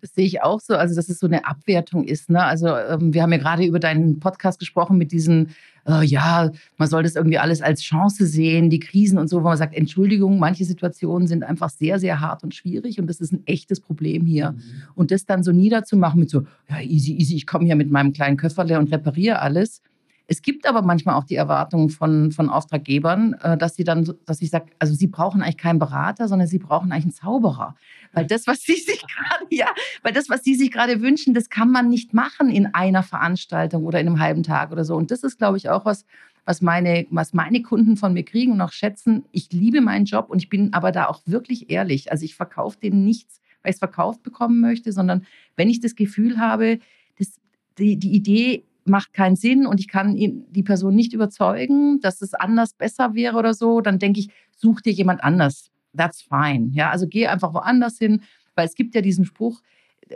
Das 0.00 0.14
sehe 0.14 0.24
ich 0.24 0.42
auch 0.42 0.60
so, 0.60 0.74
also 0.74 0.94
dass 0.94 1.08
es 1.08 1.18
so 1.18 1.26
eine 1.26 1.46
Abwertung 1.46 2.04
ist. 2.04 2.30
Ne? 2.30 2.42
Also 2.42 2.68
ähm, 2.68 3.12
wir 3.12 3.22
haben 3.22 3.32
ja 3.32 3.38
gerade 3.38 3.64
über 3.64 3.80
deinen 3.80 4.20
Podcast 4.20 4.58
gesprochen 4.58 4.98
mit 4.98 5.10
diesen, 5.10 5.50
äh, 5.86 6.04
ja, 6.04 6.50
man 6.76 6.88
soll 6.88 7.02
das 7.02 7.16
irgendwie 7.16 7.38
alles 7.38 7.60
als 7.60 7.82
Chance 7.82 8.26
sehen, 8.26 8.70
die 8.70 8.78
Krisen 8.78 9.18
und 9.18 9.28
so, 9.28 9.38
wo 9.38 9.48
man 9.48 9.56
sagt, 9.56 9.74
Entschuldigung, 9.74 10.38
manche 10.38 10.64
Situationen 10.64 11.28
sind 11.28 11.44
einfach 11.44 11.70
sehr, 11.70 11.98
sehr 11.98 12.20
hart 12.20 12.44
und 12.44 12.54
schwierig 12.54 13.00
und 13.00 13.08
das 13.08 13.20
ist 13.20 13.32
ein 13.32 13.46
echtes 13.46 13.80
Problem 13.80 14.26
hier. 14.26 14.52
Mhm. 14.52 14.62
Und 14.94 15.10
das 15.10 15.26
dann 15.26 15.42
so 15.42 15.52
niederzumachen 15.52 16.20
mit 16.20 16.30
so, 16.30 16.46
ja, 16.68 16.80
easy, 16.80 17.14
easy, 17.14 17.34
ich 17.34 17.46
komme 17.46 17.64
hier 17.64 17.76
mit 17.76 17.90
meinem 17.90 18.12
kleinen 18.12 18.36
Köfferle 18.36 18.78
und 18.78 18.92
repariere 18.92 19.40
alles 19.40 19.82
es 20.28 20.42
gibt 20.42 20.66
aber 20.66 20.82
manchmal 20.82 21.14
auch 21.14 21.24
die 21.24 21.36
Erwartungen 21.36 21.88
von, 21.88 22.32
von 22.32 22.48
Auftraggebern, 22.48 23.34
äh, 23.42 23.56
dass 23.56 23.76
sie 23.76 23.84
dann, 23.84 24.12
dass 24.24 24.42
ich 24.42 24.50
sage, 24.50 24.66
also 24.78 24.92
sie 24.94 25.06
brauchen 25.06 25.40
eigentlich 25.40 25.56
keinen 25.56 25.78
Berater, 25.78 26.26
sondern 26.26 26.48
sie 26.48 26.58
brauchen 26.58 26.90
eigentlich 26.90 27.04
einen 27.04 27.12
Zauberer. 27.12 27.76
Weil 28.12 28.26
das, 28.26 28.46
was 28.46 28.62
sie 28.62 28.74
sich 28.74 29.00
gerade, 29.06 29.46
ja, 29.50 29.68
weil 30.02 30.12
das, 30.12 30.28
was 30.28 30.42
sie 30.42 30.56
sich 30.56 30.72
gerade 30.72 31.00
wünschen, 31.00 31.32
das 31.32 31.48
kann 31.48 31.70
man 31.70 31.88
nicht 31.88 32.12
machen 32.12 32.50
in 32.50 32.66
einer 32.74 33.04
Veranstaltung 33.04 33.84
oder 33.84 34.00
in 34.00 34.08
einem 34.08 34.18
halben 34.18 34.42
Tag 34.42 34.72
oder 34.72 34.84
so. 34.84 34.96
Und 34.96 35.12
das 35.12 35.22
ist, 35.22 35.38
glaube 35.38 35.58
ich, 35.58 35.68
auch 35.68 35.84
was, 35.84 36.04
was 36.44 36.60
meine, 36.60 37.06
was 37.10 37.32
meine 37.32 37.62
Kunden 37.62 37.96
von 37.96 38.12
mir 38.12 38.24
kriegen 38.24 38.50
und 38.50 38.60
auch 38.60 38.72
schätzen. 38.72 39.24
Ich 39.30 39.52
liebe 39.52 39.80
meinen 39.80 40.06
Job 40.06 40.28
und 40.28 40.42
ich 40.42 40.48
bin 40.48 40.72
aber 40.72 40.90
da 40.90 41.06
auch 41.06 41.20
wirklich 41.26 41.70
ehrlich. 41.70 42.10
Also 42.10 42.24
ich 42.24 42.34
verkaufe 42.34 42.78
denen 42.80 43.04
nichts, 43.04 43.40
weil 43.62 43.70
ich 43.70 43.76
es 43.76 43.80
verkauft 43.80 44.24
bekommen 44.24 44.60
möchte, 44.60 44.90
sondern 44.90 45.24
wenn 45.54 45.68
ich 45.68 45.80
das 45.80 45.94
Gefühl 45.94 46.38
habe, 46.38 46.80
das, 47.16 47.40
die, 47.78 47.96
die 47.96 48.12
Idee 48.12 48.64
macht 48.86 49.12
keinen 49.12 49.36
Sinn 49.36 49.66
und 49.66 49.80
ich 49.80 49.88
kann 49.88 50.14
die 50.16 50.62
Person 50.62 50.94
nicht 50.94 51.12
überzeugen, 51.12 52.00
dass 52.00 52.22
es 52.22 52.34
anders 52.34 52.74
besser 52.74 53.14
wäre 53.14 53.36
oder 53.36 53.54
so, 53.54 53.80
dann 53.80 53.98
denke 53.98 54.20
ich, 54.20 54.30
such 54.56 54.80
dir 54.80 54.92
jemand 54.92 55.22
anders. 55.22 55.70
That's 55.96 56.22
fine. 56.22 56.70
Ja, 56.72 56.90
also 56.90 57.06
geh 57.06 57.26
einfach 57.26 57.54
woanders 57.54 57.98
hin, 57.98 58.22
weil 58.54 58.66
es 58.66 58.74
gibt 58.74 58.94
ja 58.94 59.00
diesen 59.00 59.24
Spruch, 59.24 59.62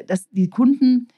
dass 0.07 0.29
die 0.31 0.49
Kunden, 0.49 1.09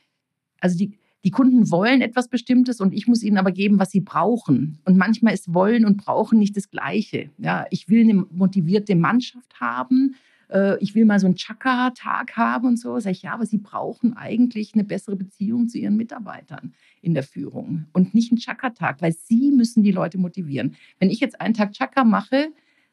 also 0.61 0.77
die, 0.77 0.99
die 1.25 1.31
Kunden 1.31 1.71
wollen 1.71 2.01
etwas 2.01 2.29
Bestimmtes 2.29 2.81
und 2.81 2.93
ich 2.95 3.07
muss 3.07 3.23
ihnen 3.23 3.39
aber 3.39 3.53
geben, 3.53 3.79
was 3.79 3.91
sie 3.91 4.01
brauchen. 4.01 4.79
Und 4.85 4.97
manchmal 4.97 5.35
ist 5.35 5.55
Wollen 5.55 5.85
und 5.85 5.99
Brauchen 5.99 6.39
nicht 6.39 6.57
das 6.57 6.71
Gleiche. 6.71 7.31
Ja, 7.39 7.67
ich 7.71 7.89
will 7.89 8.03
eine 8.03 8.27
motivierte 8.31 8.97
Mannschaft 8.97 9.61
haben 9.61 10.17
äh, 10.53 10.79
ich 10.81 10.95
will 10.95 11.05
mal 11.05 11.19
so 11.19 11.27
einen 11.27 11.37
Chakra-Tag 11.37 12.37
haben 12.37 12.69
und 12.69 12.79
so. 12.79 12.99
Sag 12.99 13.13
ich, 13.13 13.23
ja, 13.23 13.35
aber 13.35 13.47
Sie 13.47 13.59
brauchen 13.59 14.17
eigentlich 14.17 14.75
eine 14.75 14.85
bessere 14.85 15.17
Beziehung 15.17 15.69
zu 15.69 15.79
Ihren 15.79 15.97
Mitarbeitern 15.97 16.75
in 17.01 17.15
der 17.15 17.23
Führung 17.23 17.87
und 17.93 18.15
nicht 18.15 18.31
einen 18.31 18.39
Chakra-Tag, 18.39 19.03
weil 19.03 19.13
Sie 19.13 19.51
müssen 19.51 19.83
die 19.83 19.93
Leute 19.93 20.19
motivieren. 20.19 20.77
Wenn 20.99 21.11
ich 21.11 21.21
jetzt 21.21 21.41
einen 21.41 21.55
Tag 21.55 21.73
Chakra 21.73 22.05
mache, 22.05 22.49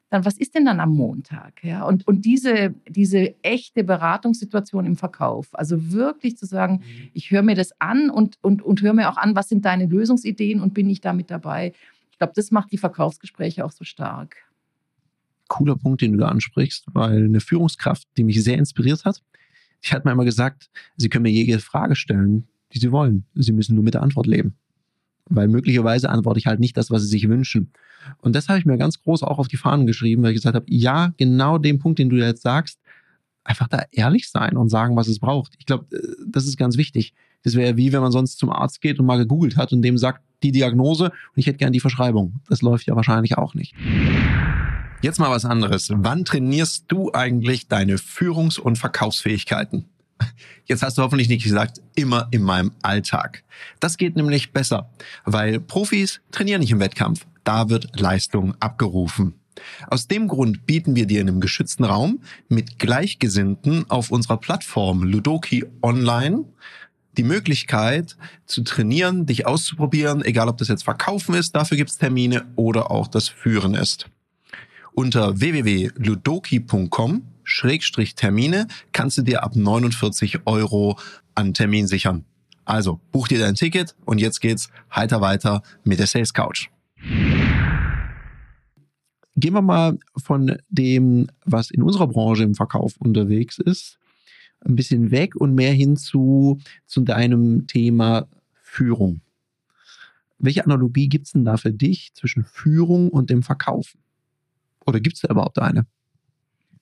dann 0.09 0.25
was 0.25 0.37
ist 0.37 0.55
denn 0.55 0.65
dann 0.65 0.79
am 0.79 0.95
Montag? 0.95 1.63
Ja, 1.63 1.85
und, 1.85 2.07
und 2.07 2.25
diese, 2.25 2.73
diese 2.87 3.35
echte 3.43 3.83
Beratungssituation 3.83 4.85
im 4.85 4.95
Verkauf, 4.95 5.49
also 5.53 5.91
wirklich 5.91 6.35
zu 6.35 6.47
sagen, 6.47 6.81
mhm. 6.83 7.09
ich 7.13 7.29
höre 7.29 7.43
mir 7.43 7.55
das 7.55 7.79
an 7.79 8.09
und, 8.09 8.37
und, 8.41 8.63
und 8.63 8.81
höre 8.81 8.93
mir 8.93 9.09
auch 9.09 9.17
an, 9.17 9.35
was 9.35 9.49
sind 9.49 9.65
deine 9.65 9.85
Lösungsideen 9.85 10.61
und 10.61 10.73
bin 10.73 10.89
ich 10.89 11.01
damit 11.01 11.29
dabei. 11.29 11.73
Ich 12.11 12.17
glaube, 12.17 12.33
das 12.35 12.49
macht 12.49 12.71
die 12.71 12.77
Verkaufsgespräche 12.77 13.63
auch 13.63 13.71
so 13.71 13.83
stark 13.83 14.48
cooler 15.49 15.75
Punkt, 15.75 16.01
den 16.01 16.13
du 16.13 16.19
da 16.19 16.29
ansprichst, 16.29 16.85
weil 16.93 17.25
eine 17.25 17.41
Führungskraft, 17.41 18.07
die 18.15 18.23
mich 18.23 18.41
sehr 18.41 18.57
inspiriert 18.57 19.03
hat, 19.03 19.21
die 19.83 19.89
hat 19.89 20.05
mir 20.05 20.11
immer 20.11 20.25
gesagt, 20.25 20.69
sie 20.95 21.09
können 21.09 21.23
mir 21.23 21.31
jede 21.31 21.59
Frage 21.59 21.95
stellen, 21.95 22.47
die 22.73 22.79
sie 22.79 22.91
wollen. 22.91 23.25
Sie 23.35 23.51
müssen 23.51 23.75
nur 23.75 23.83
mit 23.83 23.93
der 23.95 24.03
Antwort 24.03 24.27
leben. 24.27 24.55
Weil 25.25 25.47
möglicherweise 25.47 26.09
antworte 26.09 26.39
ich 26.39 26.47
halt 26.47 26.59
nicht 26.59 26.77
das, 26.77 26.89
was 26.89 27.03
sie 27.03 27.07
sich 27.07 27.27
wünschen. 27.27 27.71
Und 28.17 28.35
das 28.35 28.47
habe 28.47 28.59
ich 28.59 28.65
mir 28.65 28.77
ganz 28.77 29.01
groß 29.01 29.23
auch 29.23 29.39
auf 29.39 29.47
die 29.47 29.57
Fahnen 29.57 29.85
geschrieben, 29.85 30.23
weil 30.23 30.31
ich 30.31 30.37
gesagt 30.37 30.55
habe, 30.55 30.65
ja, 30.69 31.13
genau 31.17 31.57
den 31.57 31.79
Punkt, 31.79 31.99
den 31.99 32.09
du 32.09 32.17
jetzt 32.17 32.41
sagst, 32.41 32.79
einfach 33.43 33.67
da 33.67 33.83
ehrlich 33.91 34.29
sein 34.29 34.57
und 34.57 34.69
sagen, 34.69 34.95
was 34.95 35.07
es 35.07 35.19
braucht. 35.19 35.53
Ich 35.57 35.65
glaube, 35.65 35.85
äh, 35.95 36.15
das 36.27 36.45
ist 36.45 36.57
ganz 36.57 36.77
wichtig. 36.77 37.13
Das 37.43 37.55
wäre 37.55 37.77
wie, 37.77 37.93
wenn 37.93 38.01
man 38.01 38.11
sonst 38.11 38.37
zum 38.37 38.49
Arzt 38.49 38.81
geht 38.81 38.99
und 38.99 39.05
mal 39.05 39.17
gegoogelt 39.17 39.55
hat 39.55 39.71
und 39.71 39.81
dem 39.81 39.97
sagt, 39.97 40.21
die 40.43 40.51
Diagnose 40.51 41.05
und 41.05 41.37
ich 41.37 41.47
hätte 41.47 41.57
gern 41.57 41.73
die 41.73 41.79
Verschreibung. 41.79 42.41
Das 42.47 42.61
läuft 42.61 42.87
ja 42.87 42.95
wahrscheinlich 42.95 43.37
auch 43.37 43.55
nicht. 43.55 43.75
Jetzt 45.01 45.17
mal 45.17 45.31
was 45.31 45.45
anderes. 45.45 45.89
Wann 45.95 46.25
trainierst 46.25 46.85
du 46.89 47.13
eigentlich 47.13 47.69
deine 47.69 47.97
Führungs- 47.97 48.59
und 48.59 48.77
Verkaufsfähigkeiten? 48.77 49.85
Jetzt 50.65 50.83
hast 50.83 50.97
du 50.97 51.01
hoffentlich 51.01 51.29
nicht 51.29 51.43
gesagt, 51.43 51.81
immer 51.95 52.27
in 52.31 52.43
meinem 52.43 52.71
Alltag. 52.81 53.45
Das 53.79 53.95
geht 53.95 54.17
nämlich 54.17 54.51
besser, 54.51 54.89
weil 55.23 55.61
Profis 55.61 56.19
trainieren 56.31 56.59
nicht 56.59 56.71
im 56.71 56.81
Wettkampf. 56.81 57.25
Da 57.45 57.69
wird 57.69 57.97
Leistung 57.97 58.55
abgerufen. 58.59 59.35
Aus 59.87 60.07
dem 60.09 60.27
Grund 60.27 60.65
bieten 60.65 60.97
wir 60.97 61.05
dir 61.05 61.21
in 61.21 61.29
einem 61.29 61.39
geschützten 61.39 61.85
Raum 61.85 62.21
mit 62.49 62.77
Gleichgesinnten 62.77 63.89
auf 63.89 64.11
unserer 64.11 64.37
Plattform 64.37 65.03
Ludoki 65.03 65.65
Online 65.81 66.43
die 67.17 67.23
Möglichkeit 67.23 68.17
zu 68.45 68.63
trainieren, 68.63 69.25
dich 69.25 69.47
auszuprobieren, 69.47 70.23
egal 70.23 70.49
ob 70.49 70.57
das 70.57 70.67
jetzt 70.67 70.83
Verkaufen 70.83 71.35
ist, 71.35 71.55
dafür 71.55 71.77
gibt 71.77 71.89
es 71.89 71.97
Termine 71.97 72.45
oder 72.55 72.91
auch 72.91 73.07
das 73.07 73.29
Führen 73.29 73.75
ist. 73.75 74.09
Unter 74.99 75.39
www.ludoki.com 75.39 77.23
Termine 78.17 78.67
kannst 78.91 79.17
du 79.17 79.21
dir 79.21 79.43
ab 79.43 79.55
49 79.55 80.45
Euro 80.45 80.99
an 81.35 81.53
Termin 81.53 81.87
sichern. 81.87 82.25
Also 82.65 82.99
buch 83.13 83.29
dir 83.29 83.39
dein 83.39 83.55
Ticket 83.55 83.95
und 84.03 84.19
jetzt 84.19 84.41
geht's 84.41 84.69
heiter 84.93 85.21
weiter 85.21 85.63
mit 85.85 85.99
der 85.99 86.07
Sales 86.07 86.33
Couch. 86.33 86.67
Gehen 89.37 89.53
wir 89.53 89.61
mal 89.61 89.97
von 90.17 90.57
dem, 90.67 91.27
was 91.45 91.71
in 91.71 91.81
unserer 91.81 92.07
Branche 92.07 92.43
im 92.43 92.55
Verkauf 92.55 92.97
unterwegs 92.97 93.57
ist, 93.57 93.99
ein 94.65 94.75
bisschen 94.75 95.11
weg 95.11 95.33
und 95.37 95.55
mehr 95.55 95.71
hin 95.71 95.95
zu, 95.95 96.59
zu 96.85 96.99
deinem 96.99 97.67
Thema 97.67 98.27
Führung. 98.61 99.21
Welche 100.39 100.65
Analogie 100.65 101.07
gibt 101.07 101.27
es 101.27 101.31
denn 101.31 101.45
da 101.45 101.55
für 101.55 101.71
dich 101.71 102.11
zwischen 102.15 102.43
Führung 102.43 103.07
und 103.07 103.29
dem 103.29 103.43
Verkaufen? 103.43 104.01
Oder 104.85 104.99
gibt 104.99 105.15
es 105.15 105.21
da 105.21 105.29
überhaupt 105.29 105.59
eine? 105.59 105.85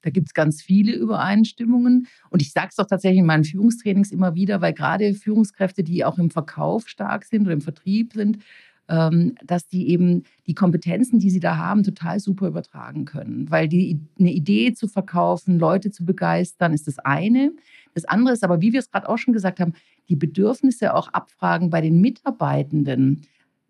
Da 0.01 0.09
gibt 0.09 0.27
es 0.27 0.33
ganz 0.33 0.61
viele 0.61 0.93
Übereinstimmungen. 0.93 2.07
Und 2.29 2.41
ich 2.41 2.51
sage 2.51 2.67
es 2.69 2.75
doch 2.75 2.87
tatsächlich 2.87 3.19
in 3.19 3.25
meinen 3.25 3.43
Führungstrainings 3.43 4.11
immer 4.11 4.35
wieder, 4.35 4.61
weil 4.61 4.73
gerade 4.73 5.13
Führungskräfte, 5.13 5.83
die 5.83 6.05
auch 6.05 6.17
im 6.17 6.29
Verkauf 6.29 6.87
stark 6.87 7.25
sind 7.25 7.43
oder 7.43 7.53
im 7.53 7.61
Vertrieb 7.61 8.13
sind, 8.13 8.39
ähm, 8.89 9.35
dass 9.43 9.67
die 9.67 9.89
eben 9.89 10.23
die 10.45 10.53
Kompetenzen, 10.53 11.19
die 11.19 11.29
sie 11.29 11.39
da 11.39 11.57
haben, 11.57 11.83
total 11.83 12.19
super 12.19 12.47
übertragen 12.47 13.05
können. 13.05 13.49
Weil 13.51 13.67
die, 13.67 13.99
eine 14.19 14.31
Idee 14.31 14.73
zu 14.73 14.87
verkaufen, 14.87 15.59
Leute 15.59 15.91
zu 15.91 16.05
begeistern, 16.05 16.73
ist 16.73 16.87
das 16.87 16.99
eine. 16.99 17.51
Das 17.93 18.05
andere 18.05 18.33
ist 18.33 18.43
aber, 18.43 18.61
wie 18.61 18.73
wir 18.73 18.79
es 18.79 18.91
gerade 18.91 19.09
auch 19.09 19.17
schon 19.17 19.33
gesagt 19.33 19.59
haben, 19.59 19.73
die 20.07 20.15
Bedürfnisse 20.15 20.93
auch 20.93 21.09
abfragen 21.09 21.69
bei 21.69 21.81
den 21.81 21.99
Mitarbeitenden. 21.99 23.23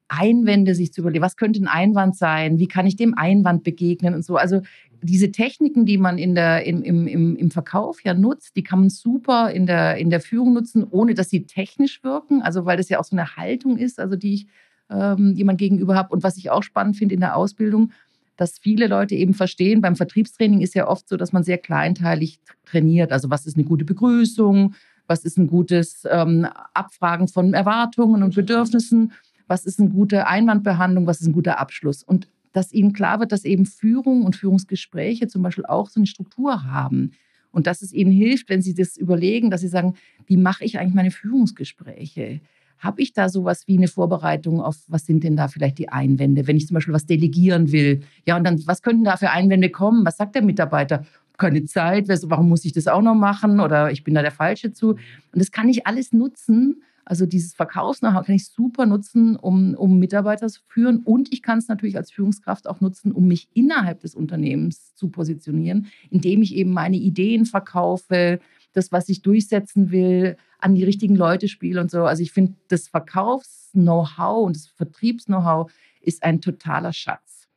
Einwände 0.10 0.76
sich 0.76 0.94
zu 0.94 1.02
überlegen, 1.02 1.24
was 1.24 1.38
könnte 1.38 1.62
ein 1.62 1.68
Einwand 1.68 2.16
sein, 2.16 2.60
wie 2.60 2.68
kann 2.68 2.88
ich 2.88 2.96
dem 2.96 3.18
Einwand 3.18 3.64
begegnen 3.64 4.14
und 4.14 4.24
so. 4.24 4.38
Also 4.38 4.62
diese 5.02 5.32
Techniken, 5.32 5.86
die 5.86 5.98
man 5.98 6.18
in 6.18 6.36
der, 6.36 6.66
im, 6.66 6.84
im, 6.84 7.36
im 7.36 7.52
Verkauf 7.52 8.04
ja 8.04 8.14
nutzt, 8.14 8.56
die 8.56 8.64
kann 8.64 8.80
man 8.80 8.90
super 8.90 9.52
in 9.52 9.66
der, 9.66 9.98
in 9.98 10.10
der 10.10 10.22
Führung 10.22 10.54
nutzen, 10.54 10.86
ohne 10.90 11.14
dass 11.14 11.30
sie 11.30 11.46
technisch 11.46 12.04
wirken. 12.04 12.42
Also 12.42 12.66
weil 12.66 12.78
das 12.78 12.90
ja 12.90 13.00
auch 13.00 13.04
so 13.04 13.16
eine 13.16 13.36
Haltung 13.36 13.78
ist, 13.78 14.00
also 14.00 14.16
die 14.16 14.34
ich 14.34 14.48
ähm, 14.90 15.34
jemand 15.36 15.60
gegenüber 15.60 15.96
habe. 15.96 16.14
Und 16.14 16.24
was 16.24 16.38
ich 16.38 16.50
auch 16.50 16.64
spannend 16.64 16.98
finde 16.98 17.16
in 17.16 17.22
der 17.22 17.36
Ausbildung, 17.36 17.92
dass 18.38 18.60
viele 18.60 18.88
Leute 18.88 19.16
eben 19.16 19.34
verstehen, 19.34 19.82
beim 19.82 19.96
Vertriebstraining 19.96 20.62
ist 20.62 20.76
ja 20.76 20.88
oft 20.88 21.10
so, 21.10 21.18
dass 21.18 21.34
man 21.34 21.44
sehr 21.44 21.58
kleinteilig 21.58 22.40
trainiert. 22.66 23.12
Also 23.12 23.30
was 23.30 23.46
ist 23.46 23.58
eine 23.58 23.66
gute 23.66 23.86
Begrüßung, 23.86 24.76
was 25.08 25.26
ist 25.26 25.38
ein 25.38 25.48
gutes 25.48 26.04
ähm, 26.10 26.48
Abfragen 26.74 27.28
von 27.28 27.54
Erwartungen 27.54 28.24
und 28.24 28.36
Bedürfnissen 28.36 29.12
was 29.48 29.66
ist 29.66 29.80
eine 29.80 29.90
gute 29.90 30.28
Einwandbehandlung, 30.28 31.08
was 31.08 31.22
ist 31.22 31.28
ein 31.28 31.34
guter 31.34 31.60
Abschluss. 31.60 32.04
Und 32.04 32.28
dass 32.54 32.74
ihnen 32.74 32.94
klar 32.94 33.20
wird, 33.20 33.32
dass 33.32 33.46
eben 33.46 33.66
Führung 33.66 34.24
und 34.24 34.36
Führungsgespräche 34.36 35.28
zum 35.28 35.44
Beispiel 35.44 35.66
auch 35.66 35.90
so 35.90 36.00
eine 36.00 36.08
Struktur 36.08 36.64
haben. 36.64 37.12
Und 37.52 37.68
dass 37.68 37.82
es 37.82 37.94
ihnen 37.94 38.12
hilft, 38.12 38.50
wenn 38.50 38.62
sie 38.62 38.74
das 38.74 38.98
überlegen, 38.98 39.50
dass 39.50 39.62
sie 39.62 39.68
sagen, 39.68 39.96
wie 40.26 40.38
mache 40.38 40.66
ich 40.66 40.80
eigentlich 40.80 40.94
meine 40.94 41.12
Führungsgespräche? 41.12 42.42
Habe 42.80 43.02
ich 43.02 43.14
da 43.14 43.30
sowas 43.30 43.68
wie 43.68 43.78
eine 43.78 43.88
Vorbereitung 43.88 44.62
auf, 44.62 44.78
was 44.88 45.06
sind 45.06 45.24
denn 45.24 45.36
da 45.36 45.48
vielleicht 45.48 45.80
die 45.80 45.90
Einwände, 45.90 46.46
wenn 46.46 46.58
ich 46.58 46.68
zum 46.68 46.76
Beispiel 46.76 46.94
was 46.94 47.06
delegieren 47.06 47.72
will? 47.72 48.02
Ja, 48.26 48.38
und 48.38 48.44
dann, 48.44 48.62
was 48.68 48.82
könnten 48.82 49.04
da 49.04 49.18
für 49.18 49.32
Einwände 49.32 49.70
kommen? 49.70 50.06
Was 50.06 50.18
sagt 50.18 50.36
der 50.36 50.44
Mitarbeiter? 50.44 51.06
Keine 51.38 51.66
Zeit, 51.66 52.08
warum 52.08 52.50
muss 52.50 52.66
ich 52.66 52.74
das 52.74 52.88
auch 52.88 53.02
noch 53.02 53.16
machen? 53.16 53.60
Oder 53.60 53.92
ich 53.92 54.04
bin 54.04 54.16
da 54.16 54.22
der 54.22 54.32
Falsche 54.32 54.74
zu. 54.74 54.92
Und 54.92 55.00
das 55.34 55.52
kann 55.52 55.70
ich 55.70 55.88
alles 55.88 56.14
nutzen, 56.14 56.82
also 57.08 57.26
dieses 57.26 57.54
Verkaufs-Know-how 57.54 58.26
kann 58.26 58.36
ich 58.36 58.48
super 58.48 58.86
nutzen, 58.86 59.38
um, 59.38 59.76
um 59.76 59.98
Mitarbeiter 59.98 60.50
zu 60.50 60.60
führen. 60.68 61.00
Und 61.00 61.32
ich 61.32 61.42
kann 61.42 61.58
es 61.58 61.70
natürlich 61.70 61.96
als 61.96 62.12
Führungskraft 62.12 62.68
auch 62.68 62.82
nutzen, 62.82 63.14
um 63.14 63.28
mich 63.28 63.48
innerhalb 63.54 64.02
des 64.02 64.14
Unternehmens 64.14 64.94
zu 64.94 65.08
positionieren, 65.08 65.88
indem 66.10 66.42
ich 66.42 66.54
eben 66.54 66.72
meine 66.72 66.98
Ideen 66.98 67.46
verkaufe, 67.46 68.40
das, 68.74 68.92
was 68.92 69.08
ich 69.08 69.22
durchsetzen 69.22 69.92
will, 69.92 70.36
an 70.60 70.76
die 70.76 70.84
richtigen 70.84 71.16
Leute 71.16 71.48
spiele 71.48 71.80
und 71.80 71.90
so. 71.90 72.04
Also 72.04 72.22
ich 72.24 72.34
finde, 72.34 72.56
das 72.68 72.90
Verkaufs-Know-how 72.90 74.46
und 74.46 74.58
das 74.58 74.68
Vertriebs-Know-how 74.68 75.72
ist 76.02 76.24
ein 76.24 76.42
totaler 76.42 76.92
Schatz. 76.92 77.48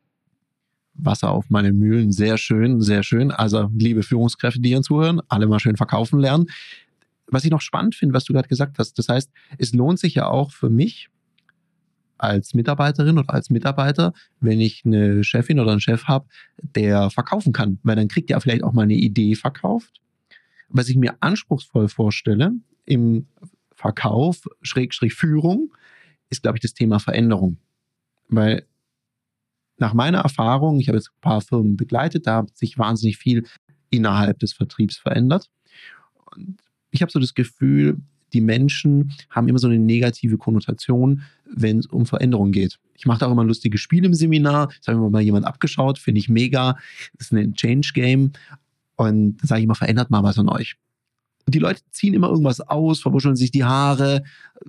Wasser 0.93 1.29
auf 1.29 1.49
meine 1.49 1.73
Mühlen, 1.73 2.13
sehr 2.13 2.37
schön, 2.37 2.79
sehr 2.79 3.03
schön. 3.03 3.31
Also 3.31 3.69
liebe 3.75 4.03
Führungskräfte, 4.03 4.61
die 4.61 4.69
hier 4.69 4.81
zuhören, 4.81 5.21
alle 5.27 5.47
mal 5.47 5.59
schön 5.59 5.75
verkaufen 5.75 6.19
lernen 6.19 6.47
was 7.31 7.43
ich 7.45 7.51
noch 7.51 7.61
spannend 7.61 7.95
finde, 7.95 8.13
was 8.13 8.25
du 8.25 8.33
gerade 8.33 8.47
gesagt 8.47 8.77
hast, 8.77 8.99
das 8.99 9.09
heißt, 9.09 9.31
es 9.57 9.73
lohnt 9.73 9.99
sich 9.99 10.15
ja 10.15 10.27
auch 10.27 10.51
für 10.51 10.69
mich 10.69 11.09
als 12.17 12.53
Mitarbeiterin 12.53 13.17
oder 13.17 13.33
als 13.33 13.49
Mitarbeiter, 13.49 14.13
wenn 14.39 14.59
ich 14.59 14.83
eine 14.85 15.23
Chefin 15.23 15.59
oder 15.59 15.71
einen 15.71 15.81
Chef 15.81 16.03
habe, 16.05 16.27
der 16.61 17.09
verkaufen 17.09 17.51
kann, 17.51 17.79
weil 17.83 17.95
dann 17.95 18.09
kriegt 18.09 18.29
er 18.29 18.39
vielleicht 18.39 18.63
auch 18.63 18.73
mal 18.73 18.83
eine 18.83 18.93
Idee 18.93 19.35
verkauft. 19.35 20.01
Was 20.69 20.87
ich 20.87 20.95
mir 20.95 21.15
anspruchsvoll 21.19 21.89
vorstelle 21.89 22.53
im 22.85 23.25
Verkauf, 23.73 24.47
Schrägstrich 24.61 25.15
Führung, 25.15 25.73
ist, 26.29 26.43
glaube 26.43 26.57
ich, 26.57 26.61
das 26.61 26.73
Thema 26.73 26.99
Veränderung. 26.99 27.57
Weil 28.29 28.65
nach 29.77 29.93
meiner 29.93 30.19
Erfahrung, 30.19 30.79
ich 30.79 30.87
habe 30.87 30.97
jetzt 30.97 31.09
ein 31.09 31.21
paar 31.21 31.41
Firmen 31.41 31.75
begleitet, 31.75 32.27
da 32.27 32.37
hat 32.37 32.55
sich 32.55 32.77
wahnsinnig 32.77 33.17
viel 33.17 33.47
innerhalb 33.89 34.39
des 34.39 34.53
Vertriebs 34.53 34.97
verändert. 34.97 35.49
Und 36.35 36.61
ich 36.91 37.01
habe 37.01 37.11
so 37.11 37.19
das 37.19 37.33
Gefühl, 37.33 37.97
die 38.33 38.41
Menschen 38.41 39.13
haben 39.29 39.47
immer 39.47 39.59
so 39.59 39.67
eine 39.67 39.79
negative 39.79 40.37
Konnotation, 40.37 41.23
wenn 41.45 41.79
es 41.79 41.85
um 41.87 42.05
Veränderung 42.05 42.51
geht. 42.51 42.79
Ich 42.95 43.05
mache 43.05 43.19
da 43.19 43.27
auch 43.27 43.31
immer 43.31 43.43
ein 43.43 43.47
lustiges 43.47 43.81
Spiel 43.81 44.05
im 44.05 44.13
Seminar. 44.13 44.67
Das 44.67 44.87
habe 44.87 44.97
ich 44.97 45.03
mir 45.03 45.09
mal 45.09 45.21
jemand 45.21 45.45
abgeschaut, 45.45 45.97
finde 45.97 46.19
ich 46.19 46.29
mega. 46.29 46.77
Das 47.17 47.27
ist 47.27 47.33
ein 47.33 47.55
Change-Game. 47.55 48.31
Und 48.95 49.37
da 49.37 49.47
sage 49.47 49.59
ich 49.59 49.65
immer, 49.65 49.75
verändert 49.75 50.11
mal 50.11 50.23
was 50.23 50.37
an 50.37 50.49
euch. 50.49 50.75
Und 51.45 51.55
die 51.55 51.59
Leute 51.59 51.81
ziehen 51.89 52.13
immer 52.13 52.29
irgendwas 52.29 52.61
aus, 52.61 53.01
verwuscheln 53.01 53.35
sich 53.35 53.51
die 53.51 53.63
Haare, 53.63 54.23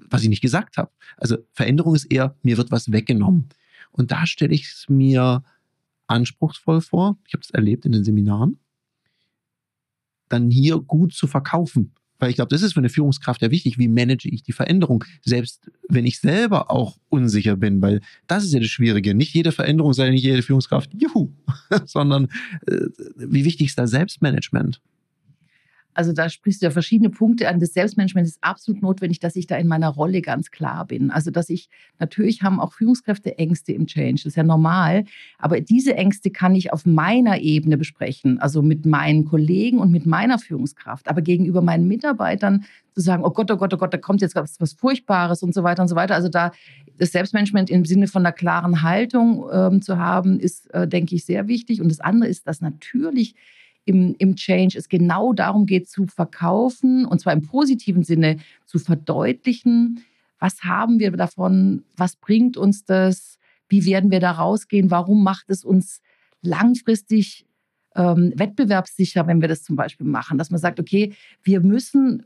was 0.09 0.23
ich 0.23 0.29
nicht 0.29 0.41
gesagt 0.41 0.79
habe. 0.79 0.91
Also 1.19 1.37
Veränderung 1.53 1.95
ist 1.95 2.07
eher, 2.07 2.35
mir 2.43 2.57
wird 2.57 2.71
was 2.71 2.91
weggenommen. 2.91 3.49
Und 3.91 4.11
da 4.11 4.27
stelle 4.27 4.55
ich 4.55 4.65
es 4.65 4.87
mir 4.89 5.45
anspruchsvoll 6.07 6.81
vor. 6.81 7.19
Ich 7.27 7.35
habe 7.35 7.43
es 7.43 7.51
erlebt 7.51 7.85
in 7.85 7.93
den 7.93 8.05
Seminaren. 8.05 8.59
Dann 10.29 10.51
hier 10.51 10.79
gut 10.79 11.13
zu 11.13 11.27
verkaufen. 11.27 11.93
Weil 12.23 12.31
ich 12.31 12.37
glaube, 12.37 12.51
das 12.51 12.63
ist 12.63 12.75
für 12.75 12.79
eine 12.79 12.89
Führungskraft 12.89 13.43
ja 13.43 13.51
wichtig. 13.51 13.79
Wie 13.79 13.89
manage 13.89 14.29
ich 14.29 14.45
die 14.45 14.53
Veränderung? 14.53 15.03
Selbst 15.25 15.69
wenn 15.89 16.07
ich 16.07 16.21
selber 16.21 16.71
auch 16.71 16.97
unsicher 17.09 17.57
bin, 17.57 17.83
weil 17.83 18.01
das 18.29 18.45
ist 18.45 18.53
ja 18.53 18.61
das 18.61 18.69
Schwierige. 18.69 19.13
Nicht 19.13 19.35
jede 19.35 19.51
Veränderung 19.51 19.93
sei 19.93 20.09
nicht 20.11 20.23
jede 20.23 20.43
Führungskraft, 20.43 20.91
juhu, 20.95 21.33
sondern 21.85 22.29
äh, 22.69 22.87
wie 23.17 23.45
wichtig 23.45 23.67
ist 23.67 23.79
da 23.81 23.89
Selbstmanagement? 23.89 24.81
Also 25.95 26.13
da 26.13 26.29
sprichst 26.29 26.63
du 26.63 26.67
ja 26.67 26.71
verschiedene 26.71 27.11
Punkte 27.11 27.49
an. 27.49 27.61
Das 27.61 27.75
Selbstmanagement 27.75 28.27
ist 28.27 28.43
absolut 28.43 28.83
notwendig, 28.83 29.21
dass 29.21 29.37
ich 29.37 29.47
da 29.47 29.57
in 29.57 29.67
meiner 29.67 29.89
Rolle 29.89 30.23
ganz 30.23 30.51
klar 30.51 30.87
bin. 30.87 31.11
Also 31.11 31.31
dass 31.31 31.51
ich, 31.51 31.69
natürlich 31.99 32.43
haben 32.43 32.61
auch 32.61 32.73
Führungskräfte 32.73 33.39
Ängste 33.39 33.73
im 33.73 33.87
Change, 33.87 34.23
das 34.23 34.27
ist 34.27 34.37
ja 34.37 34.43
normal. 34.43 35.05
Aber 35.39 35.61
diese 35.61 35.95
Ängste 35.95 36.31
kann 36.31 36.55
ich 36.55 36.73
auf 36.73 36.87
meiner 36.87 37.41
Ebene 37.41 37.77
besprechen, 37.77 38.39
also 38.39 38.63
mit 38.63 38.87
meinen 38.87 39.25
Kollegen 39.25 39.79
und 39.79 39.91
mit 39.91 40.07
meiner 40.07 40.39
Führungskraft. 40.39 41.09
Aber 41.09 41.23
gegenüber 41.23 41.63
meinen 41.63 41.89
Mitarbeitern 41.89 42.65
zu 42.95 43.01
sagen, 43.01 43.25
oh 43.25 43.31
Gott, 43.31 43.51
oh 43.51 43.57
Gott, 43.57 43.73
oh 43.75 43.77
Gott, 43.79 43.93
da 43.93 43.99
kommt 43.99 44.21
jetzt 44.21 44.35
was, 44.35 44.61
was 44.61 44.73
Furchtbares 44.75 45.43
und 45.43 45.55
so 45.55 45.63
weiter 45.63 45.83
und 45.83 45.89
so 45.89 45.97
weiter. 45.97 46.15
Also 46.15 46.29
da 46.29 46.53
das 46.99 47.13
Selbstmanagement 47.13 47.71
im 47.71 47.85
Sinne 47.85 48.07
von 48.07 48.25
einer 48.25 48.33
klaren 48.33 48.83
Haltung 48.83 49.47
ähm, 49.53 49.83
zu 49.83 49.99
haben, 49.99 50.39
ist, 50.39 50.73
äh, 50.75 50.87
denke 50.87 51.15
ich, 51.15 51.25
sehr 51.25 51.49
wichtig. 51.49 51.81
Und 51.81 51.89
das 51.89 52.01
andere 52.01 52.29
ist, 52.29 52.47
dass 52.47 52.61
natürlich 52.61 53.35
im, 53.85 54.15
im 54.19 54.37
Change 54.37 54.79
es 54.79 54.89
genau 54.89 55.33
darum 55.33 55.67
geht, 55.67 55.89
zu 55.89 56.07
verkaufen, 56.07 57.05
und 57.05 57.21
zwar 57.21 57.33
im 57.33 57.43
positiven 57.43 58.05
Sinne, 58.05 58.39
zu 58.67 58.79
verdeutlichen, 58.79 60.05
was 60.39 60.63
haben 60.63 60.99
wir 60.99 61.11
davon, 61.13 61.85
was 61.97 62.17
bringt 62.17 62.57
uns 62.57 62.85
das, 62.85 63.39
wie 63.69 63.85
werden 63.85 64.11
wir 64.11 64.21
da 64.21 64.33
rausgehen, 64.33 64.91
warum 64.91 65.23
macht 65.23 65.51
es 65.51 65.65
uns 65.65 66.01
langfristig 66.43 67.47
ähm, 67.95 68.33
wettbewerbssicher, 68.37 69.27
wenn 69.27 69.41
wir 69.41 69.49
das 69.49 69.63
zum 69.63 69.77
Beispiel 69.77 70.07
machen, 70.07 70.39
dass 70.39 70.51
man 70.51 70.61
sagt, 70.61 70.81
okay, 70.81 71.15
wir 71.43 71.61
müssen 71.61 72.25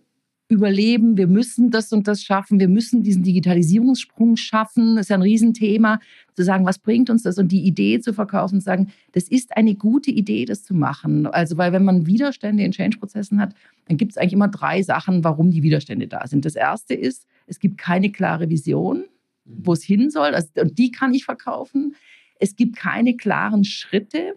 überleben, 0.49 1.17
wir 1.17 1.27
müssen 1.27 1.71
das 1.71 1.93
und 1.93 2.07
das 2.07 2.23
schaffen, 2.23 2.61
wir 2.61 2.69
müssen 2.69 3.03
diesen 3.03 3.23
Digitalisierungssprung 3.23 4.37
schaffen. 4.37 4.97
Das 4.97 5.07
ist 5.07 5.11
ja 5.11 5.17
ein 5.17 5.23
Riesenthema, 5.23 5.99
zu 6.35 6.45
sagen, 6.45 6.65
was 6.65 6.79
bringt 6.79 7.11
uns 7.11 7.23
das 7.23 7.39
und 7.39 7.51
die 7.51 7.65
Idee 7.65 8.01
zu 8.01 8.13
verkaufen, 8.13 8.61
zu 8.61 8.65
sagen, 8.65 8.93
das 9.13 9.25
ist 9.29 9.57
eine 9.57 9.75
gute 9.75 10.11
Idee, 10.11 10.45
das 10.45 10.63
zu 10.63 10.75
machen. 10.75 11.27
Also, 11.27 11.57
weil 11.57 11.73
wenn 11.73 11.85
man 11.85 12.07
Widerstände 12.07 12.63
in 12.63 12.73
Change-Prozessen 12.73 13.41
hat, 13.41 13.55
dann 13.89 13.97
gibt 13.97 14.13
es 14.13 14.19
eigentlich 14.19 14.35
immer 14.35 14.49
drei 14.49 14.83
Sachen, 14.83 15.25
warum 15.25 15.51
die 15.51 15.63
Widerstände 15.63 16.07
da 16.07 16.27
sind. 16.27 16.45
Das 16.45 16.55
erste 16.55 16.95
ist, 16.95 17.27
es 17.47 17.59
gibt 17.59 17.79
keine 17.79 18.13
klare 18.13 18.49
Vision, 18.49 19.05
wo 19.45 19.73
es 19.73 19.83
hin 19.83 20.11
soll, 20.11 20.35
also, 20.35 20.49
und 20.61 20.79
die 20.79 20.91
kann 20.91 21.13
ich 21.15 21.25
verkaufen. 21.25 21.97
Es 22.39 22.55
gibt 22.55 22.77
keine 22.77 23.17
klaren 23.17 23.65
Schritte, 23.65 24.35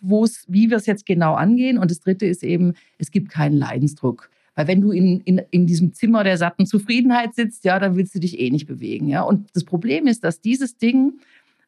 wie 0.00 0.70
wir 0.70 0.76
es 0.76 0.86
jetzt 0.86 1.06
genau 1.06 1.34
angehen. 1.34 1.78
Und 1.78 1.90
das 1.90 2.00
dritte 2.00 2.26
ist 2.26 2.42
eben, 2.42 2.74
es 2.98 3.10
gibt 3.10 3.30
keinen 3.30 3.56
Leidensdruck. 3.56 4.30
Weil 4.54 4.68
wenn 4.68 4.80
du 4.80 4.92
in, 4.92 5.20
in, 5.20 5.40
in 5.50 5.66
diesem 5.66 5.92
Zimmer 5.92 6.24
der 6.24 6.38
satten 6.38 6.66
Zufriedenheit 6.66 7.34
sitzt, 7.34 7.64
ja, 7.64 7.78
dann 7.78 7.96
willst 7.96 8.14
du 8.14 8.20
dich 8.20 8.38
eh 8.38 8.50
nicht 8.50 8.66
bewegen. 8.66 9.08
Ja? 9.08 9.22
Und 9.22 9.48
das 9.54 9.64
Problem 9.64 10.06
ist, 10.06 10.22
dass 10.22 10.40
dieses 10.40 10.76
Ding, 10.76 11.14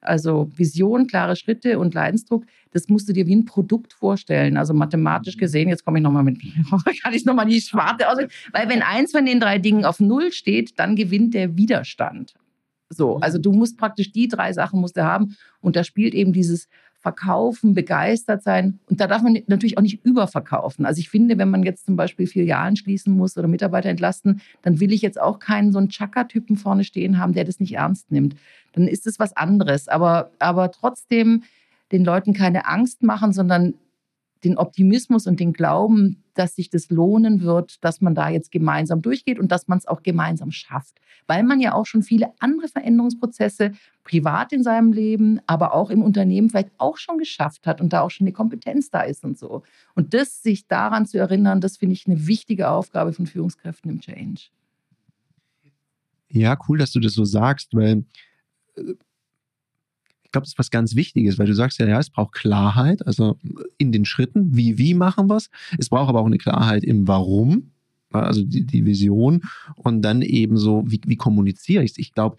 also 0.00 0.50
Vision, 0.54 1.06
klare 1.06 1.34
Schritte 1.34 1.78
und 1.78 1.94
Leidensdruck, 1.94 2.44
das 2.70 2.88
musst 2.88 3.08
du 3.08 3.12
dir 3.12 3.26
wie 3.26 3.34
ein 3.34 3.44
Produkt 3.44 3.92
vorstellen. 3.92 4.56
Also 4.56 4.72
mathematisch 4.72 5.36
gesehen, 5.36 5.68
jetzt 5.68 5.84
komme 5.84 5.98
ich 5.98 6.04
nochmal 6.04 6.22
mit, 6.22 6.40
kann 7.02 7.14
ich 7.14 7.24
nochmal 7.24 7.46
die 7.46 7.60
Schwarte 7.60 8.08
aus. 8.08 8.18
Weil 8.52 8.68
wenn 8.68 8.82
eins 8.82 9.12
von 9.12 9.26
den 9.26 9.40
drei 9.40 9.58
Dingen 9.58 9.84
auf 9.84 9.98
Null 9.98 10.32
steht, 10.32 10.78
dann 10.78 10.94
gewinnt 10.94 11.34
der 11.34 11.56
Widerstand. 11.56 12.34
So, 12.88 13.16
also 13.16 13.38
du 13.38 13.52
musst 13.52 13.78
praktisch 13.78 14.12
die 14.12 14.28
drei 14.28 14.52
Sachen 14.52 14.80
musst 14.80 14.96
du 14.96 15.02
haben. 15.02 15.36
Und 15.60 15.74
da 15.74 15.82
spielt 15.82 16.14
eben 16.14 16.32
dieses 16.32 16.68
verkaufen, 17.06 17.72
begeistert 17.72 18.42
sein. 18.42 18.80
Und 18.90 19.00
da 19.00 19.06
darf 19.06 19.22
man 19.22 19.38
natürlich 19.46 19.78
auch 19.78 19.82
nicht 19.82 20.04
überverkaufen. 20.04 20.84
Also 20.84 20.98
ich 20.98 21.08
finde, 21.08 21.38
wenn 21.38 21.48
man 21.48 21.62
jetzt 21.62 21.86
zum 21.86 21.94
Beispiel 21.94 22.26
Filialen 22.26 22.74
schließen 22.74 23.16
muss 23.16 23.38
oder 23.38 23.46
Mitarbeiter 23.46 23.88
entlasten, 23.88 24.40
dann 24.62 24.80
will 24.80 24.92
ich 24.92 25.02
jetzt 25.02 25.20
auch 25.20 25.38
keinen 25.38 25.70
so 25.70 25.78
einen 25.78 25.88
Chaka-Typen 25.88 26.56
vorne 26.56 26.82
stehen 26.82 27.18
haben, 27.18 27.32
der 27.32 27.44
das 27.44 27.60
nicht 27.60 27.74
ernst 27.74 28.10
nimmt. 28.10 28.34
Dann 28.72 28.88
ist 28.88 29.06
es 29.06 29.20
was 29.20 29.36
anderes. 29.36 29.86
Aber, 29.86 30.32
aber 30.40 30.72
trotzdem 30.72 31.44
den 31.92 32.04
Leuten 32.04 32.32
keine 32.32 32.66
Angst 32.66 33.04
machen, 33.04 33.32
sondern 33.32 33.74
den 34.44 34.58
Optimismus 34.58 35.26
und 35.26 35.40
den 35.40 35.52
Glauben, 35.52 36.22
dass 36.34 36.54
sich 36.54 36.70
das 36.70 36.90
lohnen 36.90 37.40
wird, 37.40 37.82
dass 37.84 38.00
man 38.00 38.14
da 38.14 38.28
jetzt 38.28 38.52
gemeinsam 38.52 39.02
durchgeht 39.02 39.38
und 39.38 39.50
dass 39.50 39.68
man 39.68 39.78
es 39.78 39.86
auch 39.86 40.02
gemeinsam 40.02 40.52
schafft. 40.52 41.00
Weil 41.26 41.42
man 41.42 41.60
ja 41.60 41.74
auch 41.74 41.86
schon 41.86 42.02
viele 42.02 42.32
andere 42.38 42.68
Veränderungsprozesse 42.68 43.72
privat 44.04 44.52
in 44.52 44.62
seinem 44.62 44.92
Leben, 44.92 45.40
aber 45.46 45.74
auch 45.74 45.90
im 45.90 46.02
Unternehmen 46.02 46.50
vielleicht 46.50 46.70
auch 46.78 46.98
schon 46.98 47.18
geschafft 47.18 47.66
hat 47.66 47.80
und 47.80 47.92
da 47.92 48.02
auch 48.02 48.10
schon 48.10 48.26
eine 48.26 48.32
Kompetenz 48.32 48.90
da 48.90 49.00
ist 49.00 49.24
und 49.24 49.38
so. 49.38 49.62
Und 49.94 50.14
das 50.14 50.42
sich 50.42 50.68
daran 50.68 51.06
zu 51.06 51.18
erinnern, 51.18 51.60
das 51.60 51.78
finde 51.78 51.94
ich 51.94 52.06
eine 52.06 52.26
wichtige 52.26 52.68
Aufgabe 52.68 53.12
von 53.12 53.26
Führungskräften 53.26 53.90
im 53.90 54.00
Change. 54.00 54.42
Ja, 56.28 56.58
cool, 56.68 56.78
dass 56.78 56.92
du 56.92 57.00
das 57.00 57.14
so 57.14 57.24
sagst, 57.24 57.74
weil 57.74 58.04
äh, 58.76 58.94
glaube, 60.36 60.44
das 60.44 60.52
ist 60.52 60.58
was 60.58 60.70
ganz 60.70 60.94
Wichtiges, 60.94 61.38
weil 61.38 61.46
du 61.46 61.54
sagst 61.54 61.78
ja, 61.78 61.88
ja, 61.88 61.98
es 61.98 62.10
braucht 62.10 62.34
Klarheit, 62.34 63.06
also 63.06 63.38
in 63.78 63.90
den 63.90 64.04
Schritten, 64.04 64.54
wie, 64.54 64.76
wie 64.76 64.92
machen 64.92 65.28
wir 65.28 65.36
es. 65.36 65.50
Es 65.78 65.88
braucht 65.88 66.10
aber 66.10 66.20
auch 66.20 66.26
eine 66.26 66.38
Klarheit 66.38 66.84
im 66.84 67.08
Warum, 67.08 67.72
also 68.10 68.42
die, 68.42 68.64
die 68.64 68.84
Vision 68.84 69.42
und 69.76 70.02
dann 70.02 70.20
eben 70.20 70.58
so, 70.58 70.84
wie, 70.86 71.00
wie 71.06 71.16
kommuniziere 71.16 71.82
ich 71.84 71.92
es. 71.92 71.98
Ich 71.98 72.12
glaube, 72.12 72.36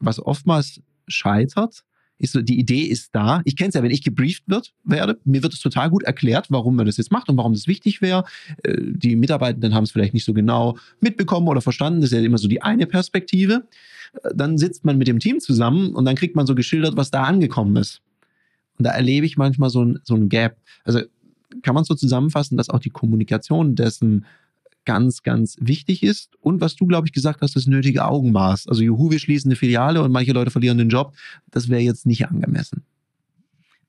was 0.00 0.18
oftmals 0.20 0.82
scheitert, 1.06 1.84
ist 2.20 2.32
so, 2.32 2.42
die 2.42 2.58
Idee 2.58 2.82
ist 2.82 3.14
da. 3.14 3.40
Ich 3.44 3.56
kenne 3.56 3.70
es 3.70 3.74
ja, 3.74 3.82
wenn 3.82 3.90
ich 3.90 4.02
gebrieft 4.02 4.44
wird, 4.46 4.72
werde, 4.84 5.18
mir 5.24 5.42
wird 5.42 5.54
es 5.54 5.60
total 5.60 5.90
gut 5.90 6.02
erklärt, 6.02 6.46
warum 6.50 6.76
man 6.76 6.86
das 6.86 6.98
jetzt 6.98 7.10
macht 7.10 7.28
und 7.28 7.36
warum 7.36 7.54
das 7.54 7.66
wichtig 7.66 8.02
wäre. 8.02 8.24
Äh, 8.62 8.76
die 8.78 9.16
Mitarbeitenden 9.16 9.74
haben 9.74 9.84
es 9.84 9.90
vielleicht 9.90 10.14
nicht 10.14 10.24
so 10.24 10.34
genau 10.34 10.76
mitbekommen 11.00 11.48
oder 11.48 11.62
verstanden. 11.62 12.02
Das 12.02 12.12
ist 12.12 12.18
ja 12.18 12.24
immer 12.24 12.38
so 12.38 12.46
die 12.46 12.62
eine 12.62 12.86
Perspektive. 12.86 13.66
Äh, 14.22 14.30
dann 14.34 14.58
sitzt 14.58 14.84
man 14.84 14.98
mit 14.98 15.08
dem 15.08 15.18
Team 15.18 15.40
zusammen 15.40 15.94
und 15.94 16.04
dann 16.04 16.14
kriegt 16.14 16.36
man 16.36 16.46
so 16.46 16.54
geschildert, 16.54 16.96
was 16.96 17.10
da 17.10 17.24
angekommen 17.24 17.76
ist. 17.76 18.02
Und 18.78 18.84
da 18.84 18.90
erlebe 18.90 19.26
ich 19.26 19.36
manchmal 19.36 19.70
so 19.70 19.84
ein, 19.84 19.98
so 20.04 20.14
ein 20.14 20.28
Gap. 20.28 20.56
Also 20.84 21.00
kann 21.62 21.74
man 21.74 21.84
so 21.84 21.94
zusammenfassen, 21.94 22.56
dass 22.56 22.70
auch 22.70 22.78
die 22.78 22.90
Kommunikation 22.90 23.74
dessen 23.74 24.26
ganz, 24.90 25.22
ganz 25.22 25.56
wichtig 25.60 26.02
ist. 26.02 26.34
Und 26.40 26.60
was 26.60 26.74
du, 26.74 26.84
glaube 26.84 27.06
ich, 27.06 27.12
gesagt 27.12 27.42
hast, 27.42 27.54
das 27.54 27.68
nötige 27.68 28.04
Augenmaß. 28.06 28.66
Also, 28.66 28.82
juhu, 28.82 29.12
wir 29.12 29.20
schließen 29.20 29.48
eine 29.48 29.54
Filiale 29.54 30.02
und 30.02 30.10
manche 30.10 30.32
Leute 30.32 30.50
verlieren 30.50 30.78
den 30.78 30.88
Job. 30.88 31.14
Das 31.52 31.68
wäre 31.68 31.80
jetzt 31.80 32.06
nicht 32.06 32.26
angemessen. 32.26 32.82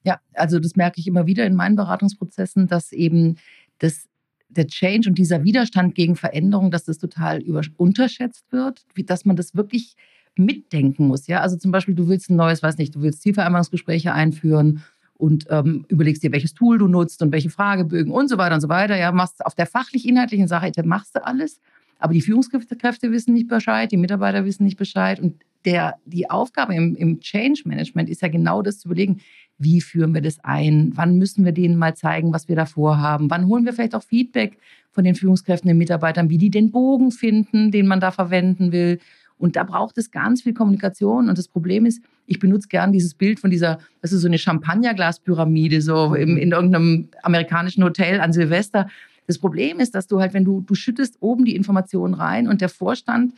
Ja, 0.03 0.19
also 0.33 0.59
das 0.59 0.75
merke 0.75 0.99
ich 0.99 1.07
immer 1.07 1.25
wieder 1.25 1.43
in 1.47 1.55
meinen 1.55 1.75
Beratungsprozessen, 1.75 2.67
dass 2.67 2.91
eben 2.91 3.37
das, 3.79 4.07
der 4.47 4.67
Change 4.67 5.09
und 5.09 5.17
dieser 5.17 5.43
Widerstand 5.43 5.95
gegen 5.95 6.15
Veränderung, 6.15 6.69
dass 6.69 6.83
das 6.83 6.99
total 6.99 7.41
über, 7.41 7.63
unterschätzt 7.77 8.45
wird, 8.51 8.85
wie, 8.93 9.03
dass 9.03 9.25
man 9.25 9.37
das 9.37 9.55
wirklich 9.55 9.95
mitdenken 10.35 11.07
muss. 11.07 11.25
Ja, 11.25 11.39
also 11.41 11.57
zum 11.57 11.71
Beispiel, 11.71 11.95
du 11.95 12.07
willst 12.07 12.29
ein 12.29 12.35
neues, 12.35 12.61
weiß 12.61 12.77
nicht, 12.77 12.93
du 12.93 13.01
willst 13.01 13.23
Zielvereinbarungsgespräche 13.23 14.13
einführen 14.13 14.83
und 15.21 15.45
ähm, 15.51 15.85
überlegst 15.87 16.23
dir, 16.23 16.31
welches 16.31 16.55
Tool 16.55 16.79
du 16.79 16.87
nutzt 16.87 17.21
und 17.21 17.31
welche 17.31 17.51
Fragebögen 17.51 18.11
und 18.11 18.27
so 18.27 18.39
weiter 18.39 18.55
und 18.55 18.61
so 18.61 18.69
weiter. 18.69 18.97
Ja, 18.97 19.11
machst 19.11 19.45
auf 19.45 19.53
der 19.53 19.67
fachlich-inhaltlichen 19.67 20.47
Seite 20.47 20.81
machst 20.81 21.15
du 21.15 21.23
alles, 21.23 21.59
aber 21.99 22.13
die 22.15 22.21
Führungskräfte 22.21 23.11
wissen 23.11 23.35
nicht 23.35 23.47
Bescheid, 23.47 23.91
die 23.91 23.97
Mitarbeiter 23.97 24.45
wissen 24.45 24.63
nicht 24.63 24.77
Bescheid 24.77 25.19
und 25.19 25.35
der, 25.63 25.93
die 26.05 26.27
Aufgabe 26.27 26.73
im, 26.73 26.95
im 26.95 27.19
Change 27.19 27.61
Management 27.65 28.09
ist 28.09 28.23
ja 28.23 28.29
genau 28.29 28.63
das 28.63 28.79
zu 28.79 28.87
überlegen, 28.87 29.21
wie 29.59 29.79
führen 29.79 30.11
wir 30.15 30.21
das 30.21 30.39
ein, 30.43 30.91
wann 30.95 31.19
müssen 31.19 31.45
wir 31.45 31.51
denen 31.51 31.75
mal 31.75 31.95
zeigen, 31.95 32.33
was 32.33 32.47
wir 32.47 32.55
da 32.55 32.65
vorhaben, 32.65 33.29
wann 33.29 33.45
holen 33.45 33.63
wir 33.63 33.73
vielleicht 33.73 33.93
auch 33.93 34.01
Feedback 34.01 34.57
von 34.89 35.03
den 35.03 35.13
Führungskräften, 35.13 35.67
den 35.67 35.77
Mitarbeitern, 35.77 36.31
wie 36.31 36.39
die 36.39 36.49
den 36.49 36.71
Bogen 36.71 37.11
finden, 37.11 37.69
den 37.69 37.85
man 37.85 37.99
da 37.99 38.09
verwenden 38.09 38.71
will. 38.71 38.97
Und 39.37 39.55
da 39.55 39.63
braucht 39.63 39.99
es 39.99 40.09
ganz 40.09 40.41
viel 40.41 40.55
Kommunikation. 40.55 41.29
Und 41.29 41.37
das 41.37 41.47
Problem 41.47 41.85
ist, 41.85 42.01
ich 42.25 42.39
benutze 42.39 42.67
gern 42.67 42.91
dieses 42.91 43.13
Bild 43.13 43.39
von 43.39 43.49
dieser, 43.49 43.79
das 44.01 44.11
ist 44.11 44.21
so 44.21 44.27
eine 44.27 44.37
Champagnerglaspyramide, 44.37 45.81
so 45.81 46.15
im, 46.15 46.37
in 46.37 46.51
irgendeinem 46.51 47.09
amerikanischen 47.23 47.83
Hotel 47.83 48.21
an 48.21 48.33
Silvester. 48.33 48.87
Das 49.27 49.37
Problem 49.39 49.79
ist, 49.79 49.95
dass 49.95 50.07
du 50.07 50.19
halt, 50.19 50.33
wenn 50.33 50.45
du, 50.45 50.61
du 50.61 50.75
schüttest 50.75 51.17
oben 51.21 51.45
die 51.45 51.55
Informationen 51.55 52.13
rein 52.13 52.47
und 52.47 52.61
der 52.61 52.69
Vorstand 52.69 53.33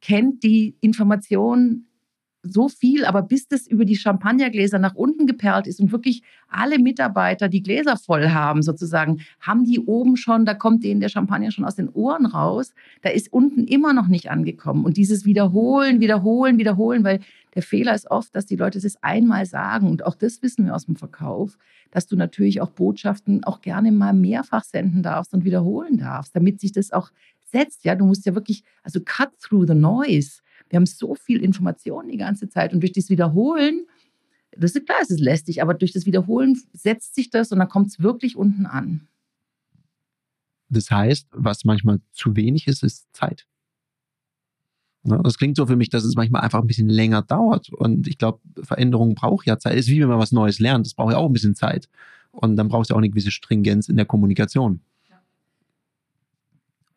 kennt 0.00 0.42
die 0.42 0.76
Informationen 0.80 1.86
so 2.52 2.68
viel, 2.68 3.04
aber 3.04 3.22
bis 3.22 3.48
das 3.48 3.66
über 3.66 3.84
die 3.84 3.96
Champagnergläser 3.96 4.78
nach 4.78 4.94
unten 4.94 5.26
geperlt 5.26 5.66
ist 5.66 5.80
und 5.80 5.92
wirklich 5.92 6.22
alle 6.48 6.78
Mitarbeiter 6.78 7.48
die 7.48 7.62
Gläser 7.62 7.96
voll 7.96 8.30
haben, 8.30 8.62
sozusagen, 8.62 9.20
haben 9.40 9.64
die 9.64 9.80
oben 9.80 10.16
schon, 10.16 10.44
da 10.44 10.54
kommt 10.54 10.84
denen 10.84 11.00
der 11.00 11.08
Champagner 11.08 11.50
schon 11.50 11.64
aus 11.64 11.76
den 11.76 11.88
Ohren 11.88 12.26
raus, 12.26 12.72
da 13.02 13.10
ist 13.10 13.32
unten 13.32 13.64
immer 13.64 13.92
noch 13.92 14.08
nicht 14.08 14.30
angekommen. 14.30 14.84
Und 14.84 14.96
dieses 14.96 15.24
Wiederholen, 15.24 16.00
Wiederholen, 16.00 16.58
Wiederholen, 16.58 17.04
weil 17.04 17.20
der 17.56 17.62
Fehler 17.62 17.94
ist 17.94 18.10
oft, 18.10 18.36
dass 18.36 18.44
die 18.44 18.56
Leute 18.56 18.78
es 18.78 19.02
einmal 19.02 19.46
sagen 19.46 19.88
und 19.88 20.04
auch 20.04 20.14
das 20.14 20.42
wissen 20.42 20.66
wir 20.66 20.74
aus 20.74 20.84
dem 20.84 20.94
Verkauf, 20.94 21.56
dass 21.90 22.06
du 22.06 22.14
natürlich 22.14 22.60
auch 22.60 22.70
Botschaften 22.70 23.44
auch 23.44 23.62
gerne 23.62 23.92
mal 23.92 24.12
mehrfach 24.12 24.62
senden 24.62 25.02
darfst 25.02 25.32
und 25.32 25.44
wiederholen 25.44 25.96
darfst, 25.96 26.36
damit 26.36 26.60
sich 26.60 26.72
das 26.72 26.92
auch 26.92 27.10
setzt. 27.50 27.84
Ja, 27.84 27.94
du 27.94 28.04
musst 28.04 28.26
ja 28.26 28.34
wirklich, 28.34 28.62
also 28.82 29.00
cut 29.02 29.30
through 29.40 29.66
the 29.66 29.74
noise. 29.74 30.42
Wir 30.68 30.76
haben 30.76 30.84
so 30.84 31.14
viel 31.14 31.42
Information 31.42 32.08
die 32.08 32.18
ganze 32.18 32.50
Zeit 32.50 32.74
und 32.74 32.80
durch 32.80 32.92
das 32.92 33.08
Wiederholen, 33.08 33.86
das 34.54 34.72
ist 34.72 34.84
klar, 34.84 34.98
es 35.00 35.10
ist 35.10 35.20
lästig, 35.20 35.62
aber 35.62 35.72
durch 35.72 35.92
das 35.92 36.04
Wiederholen 36.04 36.60
setzt 36.74 37.14
sich 37.14 37.30
das 37.30 37.52
und 37.52 37.58
dann 37.58 37.68
kommt 37.68 37.88
es 37.88 38.00
wirklich 38.00 38.36
unten 38.36 38.66
an. 38.66 39.08
Das 40.68 40.90
heißt, 40.90 41.28
was 41.30 41.64
manchmal 41.64 42.00
zu 42.12 42.36
wenig 42.36 42.68
ist, 42.68 42.82
ist 42.82 43.06
Zeit. 43.14 43.46
Das 45.06 45.38
klingt 45.38 45.56
so 45.56 45.66
für 45.66 45.76
mich, 45.76 45.88
dass 45.88 46.04
es 46.04 46.16
manchmal 46.16 46.42
einfach 46.42 46.60
ein 46.60 46.66
bisschen 46.66 46.88
länger 46.88 47.22
dauert. 47.22 47.72
Und 47.72 48.08
ich 48.08 48.18
glaube, 48.18 48.40
Veränderung 48.62 49.14
braucht 49.14 49.46
ja 49.46 49.58
Zeit. 49.58 49.74
Ist 49.74 49.88
wie 49.88 50.00
wenn 50.00 50.08
man 50.08 50.18
was 50.18 50.32
Neues 50.32 50.58
lernt. 50.58 50.86
Das 50.86 50.94
braucht 50.94 51.12
ja 51.12 51.18
auch 51.18 51.26
ein 51.26 51.32
bisschen 51.32 51.54
Zeit. 51.54 51.88
Und 52.32 52.56
dann 52.56 52.68
braucht 52.68 52.84
es 52.84 52.88
ja 52.90 52.94
auch 52.94 53.00
eine 53.00 53.08
gewisse 53.08 53.30
Stringenz 53.30 53.88
in 53.88 53.96
der 53.96 54.04
Kommunikation. 54.04 54.80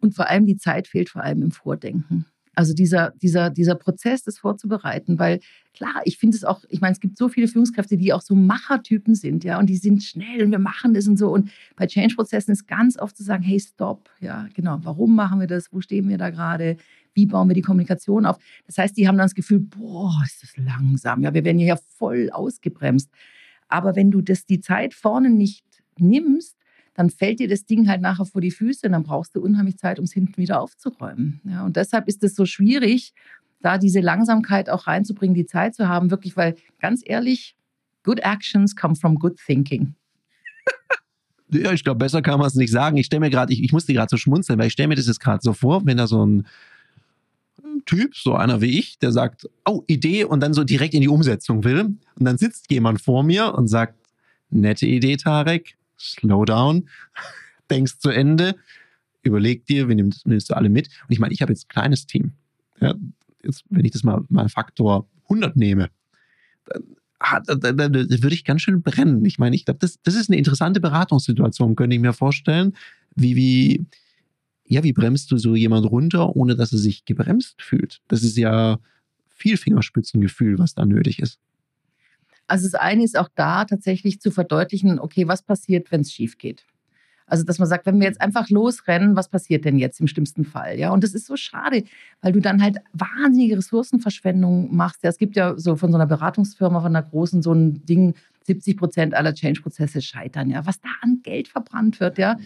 Und 0.02 0.16
vor 0.16 0.30
allem 0.30 0.46
die 0.46 0.58
Zeit 0.58 0.88
fehlt 0.88 1.10
vor 1.10 1.24
allem 1.24 1.42
im 1.42 1.52
Vordenken. 1.52 2.26
Also 2.56 2.74
dieser, 2.74 3.14
dieser, 3.22 3.50
dieser 3.50 3.76
Prozess, 3.76 4.24
das 4.24 4.38
vorzubereiten, 4.38 5.18
weil 5.18 5.40
klar, 5.74 6.02
ich 6.04 6.18
finde 6.18 6.36
es 6.36 6.44
auch, 6.44 6.62
ich 6.68 6.82
meine, 6.82 6.92
es 6.92 7.00
gibt 7.00 7.18
so 7.18 7.30
viele 7.30 7.48
Führungskräfte, 7.48 7.96
die 7.96 8.12
auch 8.12 8.22
so 8.22 8.36
Machertypen 8.36 9.16
sind, 9.16 9.46
ja, 9.46 9.60
und 9.60 9.68
die 9.68 9.78
sind 9.78 10.04
schnell 10.04 10.44
und 10.44 10.52
wir 10.52 10.60
machen 10.60 10.94
das 10.94 11.08
und 11.08 11.18
so. 11.18 11.30
Und 11.30 11.52
bei 11.78 11.88
Change-Prozessen 11.88 12.52
ist 12.52 12.68
ganz 12.68 13.00
oft 13.00 13.16
zu 13.16 13.24
sagen, 13.24 13.44
hey, 13.44 13.60
stopp, 13.62 14.10
ja, 14.20 14.50
genau, 14.56 14.80
warum 14.84 15.16
machen 15.16 15.40
wir 15.40 15.48
das? 15.48 15.72
Wo 15.72 15.80
stehen 15.80 16.10
wir 16.10 16.18
da 16.18 16.32
gerade? 16.32 16.76
Wie 17.14 17.26
bauen 17.26 17.50
wir 17.50 17.56
die 17.56 17.62
Kommunikation 17.62 18.26
auf? 18.26 18.38
Das 18.66 18.78
heißt, 18.78 18.98
die 18.98 19.08
haben 19.08 19.18
dann 19.18 19.26
das 19.26 19.36
Gefühl, 19.36 19.60
boah, 19.60 20.22
ist 20.26 20.44
das 20.44 20.58
langsam, 20.58 21.22
ja, 21.24 21.34
wir 21.34 21.44
werden 21.44 21.60
hier 21.60 21.78
voll 21.98 22.30
ausgebremst. 22.32 23.10
Aber 23.68 23.96
wenn 23.96 24.12
du 24.12 24.22
das 24.22 24.46
die 24.46 24.62
Zeit 24.62 24.94
vorne 24.94 25.30
nicht 25.30 25.64
nimmst, 25.98 26.58
dann 26.96 27.10
fällt 27.10 27.40
dir 27.40 27.48
das 27.48 27.66
Ding 27.66 27.88
halt 27.88 28.02
nachher 28.02 28.26
vor 28.26 28.42
die 28.42 28.52
Füße 28.52 28.88
und 28.88 28.92
dann 28.92 29.04
brauchst 29.04 29.36
du 29.36 29.42
unheimlich 29.42 29.78
Zeit, 29.78 30.00
um 30.00 30.06
es 30.06 30.12
hinten 30.12 30.38
wieder 30.38 30.60
aufzuräumen. 30.60 31.40
Ja, 31.46 31.64
und 31.64 31.78
deshalb 31.78 32.08
ist 32.08 32.24
es 32.24 32.36
so 32.36 32.46
schwierig, 32.46 33.14
da 33.62 33.78
diese 33.78 34.00
Langsamkeit 34.00 34.70
auch 34.70 34.88
reinzubringen, 34.88 35.34
die 35.34 35.46
Zeit 35.46 35.76
zu 35.76 35.88
haben, 35.88 36.12
wirklich, 36.12 36.36
weil 36.36 36.56
ganz 36.80 37.02
ehrlich, 37.06 37.56
good 38.04 38.20
actions 38.20 38.76
come 38.76 38.96
from 38.96 39.16
good 39.16 39.38
thinking. 39.38 39.96
Ja, 41.52 41.72
ich 41.74 41.84
glaube, 41.84 41.98
besser 41.98 42.22
kann 42.22 42.38
man 42.38 42.46
es 42.46 42.54
nicht 42.54 42.70
sagen. 42.70 42.98
Ich 42.98 43.08
stelle 43.08 43.22
mir 43.22 43.32
gerade, 43.32 43.52
ich, 43.52 43.64
ich 43.64 43.74
musste 43.74 43.92
gerade 43.92 44.08
so 44.08 44.18
schmunzeln, 44.18 44.60
weil 44.60 44.68
ich 44.68 44.74
stelle 44.74 44.88
mir 44.88 44.94
das 44.94 45.08
jetzt 45.08 45.20
gerade 45.20 45.40
so 45.42 45.54
vor, 45.54 45.84
wenn 45.84 45.98
da 45.98 46.06
so 46.06 46.24
ein 46.24 46.46
Typ, 47.90 48.16
so 48.16 48.36
einer 48.36 48.62
wie 48.62 48.78
ich, 48.78 49.00
der 49.00 49.12
sagt, 49.12 49.50
oh, 49.66 49.84
Idee 49.88 50.24
und 50.24 50.42
dann 50.42 50.54
so 50.54 50.64
direkt 50.64 50.94
in 50.94 51.02
die 51.02 51.08
Umsetzung 51.08 51.64
will. 51.64 51.80
Und 51.80 51.98
dann 52.20 52.38
sitzt 52.38 52.72
jemand 52.72 53.02
vor 53.02 53.24
mir 53.24 53.56
und 53.56 53.68
sagt, 53.68 53.96
nette 54.52 54.86
Idee, 54.86 55.18
Tarek, 55.18 55.76
slow 55.98 56.46
down, 56.46 56.88
denkst 57.72 57.98
zu 57.98 58.12
Ende, 58.12 58.54
überleg 59.24 59.66
dir, 59.66 59.88
wen 59.88 59.96
nimmst, 59.96 60.28
nimmst 60.28 60.52
du 60.52 60.56
alle 60.56 60.70
mit? 60.70 60.88
Und 60.88 61.12
ich 61.12 61.18
meine, 61.18 61.34
ich 61.34 61.42
habe 61.42 61.52
jetzt 61.52 61.66
ein 61.66 61.70
kleines 61.70 62.06
Team. 62.06 62.34
Ja, 62.80 62.94
jetzt, 63.44 63.64
wenn 63.72 63.86
ich 63.86 63.92
das 63.92 64.04
mal, 64.04 64.22
mal 64.30 64.50
Faktor 64.50 65.08
100 65.24 65.56
nehme, 65.56 65.90
dann, 66.66 67.44
dann, 67.44 67.76
dann, 67.76 67.92
dann 67.92 68.10
würde 68.10 68.36
ich 68.36 68.46
ganz 68.46 68.62
schön 68.62 68.84
brennen. 68.84 69.26
Ich 69.26 69.40
meine, 69.40 69.56
ich 69.56 69.66
glaube, 69.66 69.80
das, 69.80 70.00
das 70.04 70.14
ist 70.14 70.30
eine 70.30 70.38
interessante 70.38 70.80
Beratungssituation, 70.80 71.76
könnte 71.76 71.96
ich 71.96 72.02
mir 72.04 72.14
vorstellen. 72.14 72.76
Wie, 73.16 73.36
wie, 73.36 73.86
ja, 74.70 74.84
wie 74.84 74.94
bremst 74.94 75.32
du 75.32 75.38
so 75.38 75.56
jemand 75.56 75.90
runter, 75.92 76.36
ohne 76.36 76.56
dass 76.56 76.72
er 76.72 76.78
sich 76.78 77.04
gebremst 77.04 77.62
fühlt? 77.62 78.02
Das 78.08 78.24
ist 78.24 78.38
ja 78.38 78.80
viel 79.28 79.58
Fingerspitzengefühl, 79.58 80.60
was 80.60 80.76
da 80.76 80.86
nötig 80.86 81.20
ist. 81.20 81.40
Also 82.48 82.66
das 82.68 82.76
eine 82.76 83.04
ist 83.04 83.18
auch 83.18 83.30
da 83.36 83.66
tatsächlich 83.66 84.22
zu 84.22 84.32
verdeutlichen, 84.32 85.00
okay, 85.00 85.28
was 85.28 85.42
passiert, 85.42 85.92
wenn 85.92 86.02
es 86.02 86.14
schief 86.14 86.38
geht? 86.38 86.66
Also, 87.26 87.44
dass 87.44 87.60
man 87.60 87.68
sagt, 87.68 87.86
wenn 87.86 88.00
wir 88.00 88.08
jetzt 88.08 88.22
einfach 88.22 88.50
losrennen, 88.50 89.16
was 89.16 89.30
passiert 89.30 89.64
denn 89.64 89.78
jetzt 89.78 90.00
im 90.00 90.08
schlimmsten 90.08 90.46
Fall? 90.46 90.80
Ja, 90.80 90.92
und 90.92 91.04
das 91.04 91.14
ist 91.14 91.28
so 91.28 91.36
schade, 91.36 91.84
weil 92.22 92.32
du 92.32 92.40
dann 92.40 92.62
halt 92.62 92.78
wahnsinnige 92.94 93.58
Ressourcenverschwendung 93.58 94.76
machst. 94.76 95.04
Ja, 95.04 95.12
es 95.12 95.20
gibt 95.20 95.36
ja 95.36 95.56
so 95.56 95.76
von 95.76 95.92
so 95.92 95.98
einer 95.98 96.08
Beratungsfirma, 96.08 96.82
von 96.82 96.96
einer 96.96 97.04
großen, 97.04 97.44
so 97.44 97.54
ein 97.54 97.86
Ding, 97.86 98.16
70 98.46 98.78
Prozent 98.78 99.14
aller 99.14 99.36
Change-Prozesse 99.36 100.02
scheitern. 100.02 100.50
Ja, 100.50 100.66
was 100.66 100.82
da 100.82 100.90
an 101.02 101.20
Geld 101.22 101.48
verbrannt 101.48 102.00
wird. 102.00 102.18
Ja, 102.18 102.38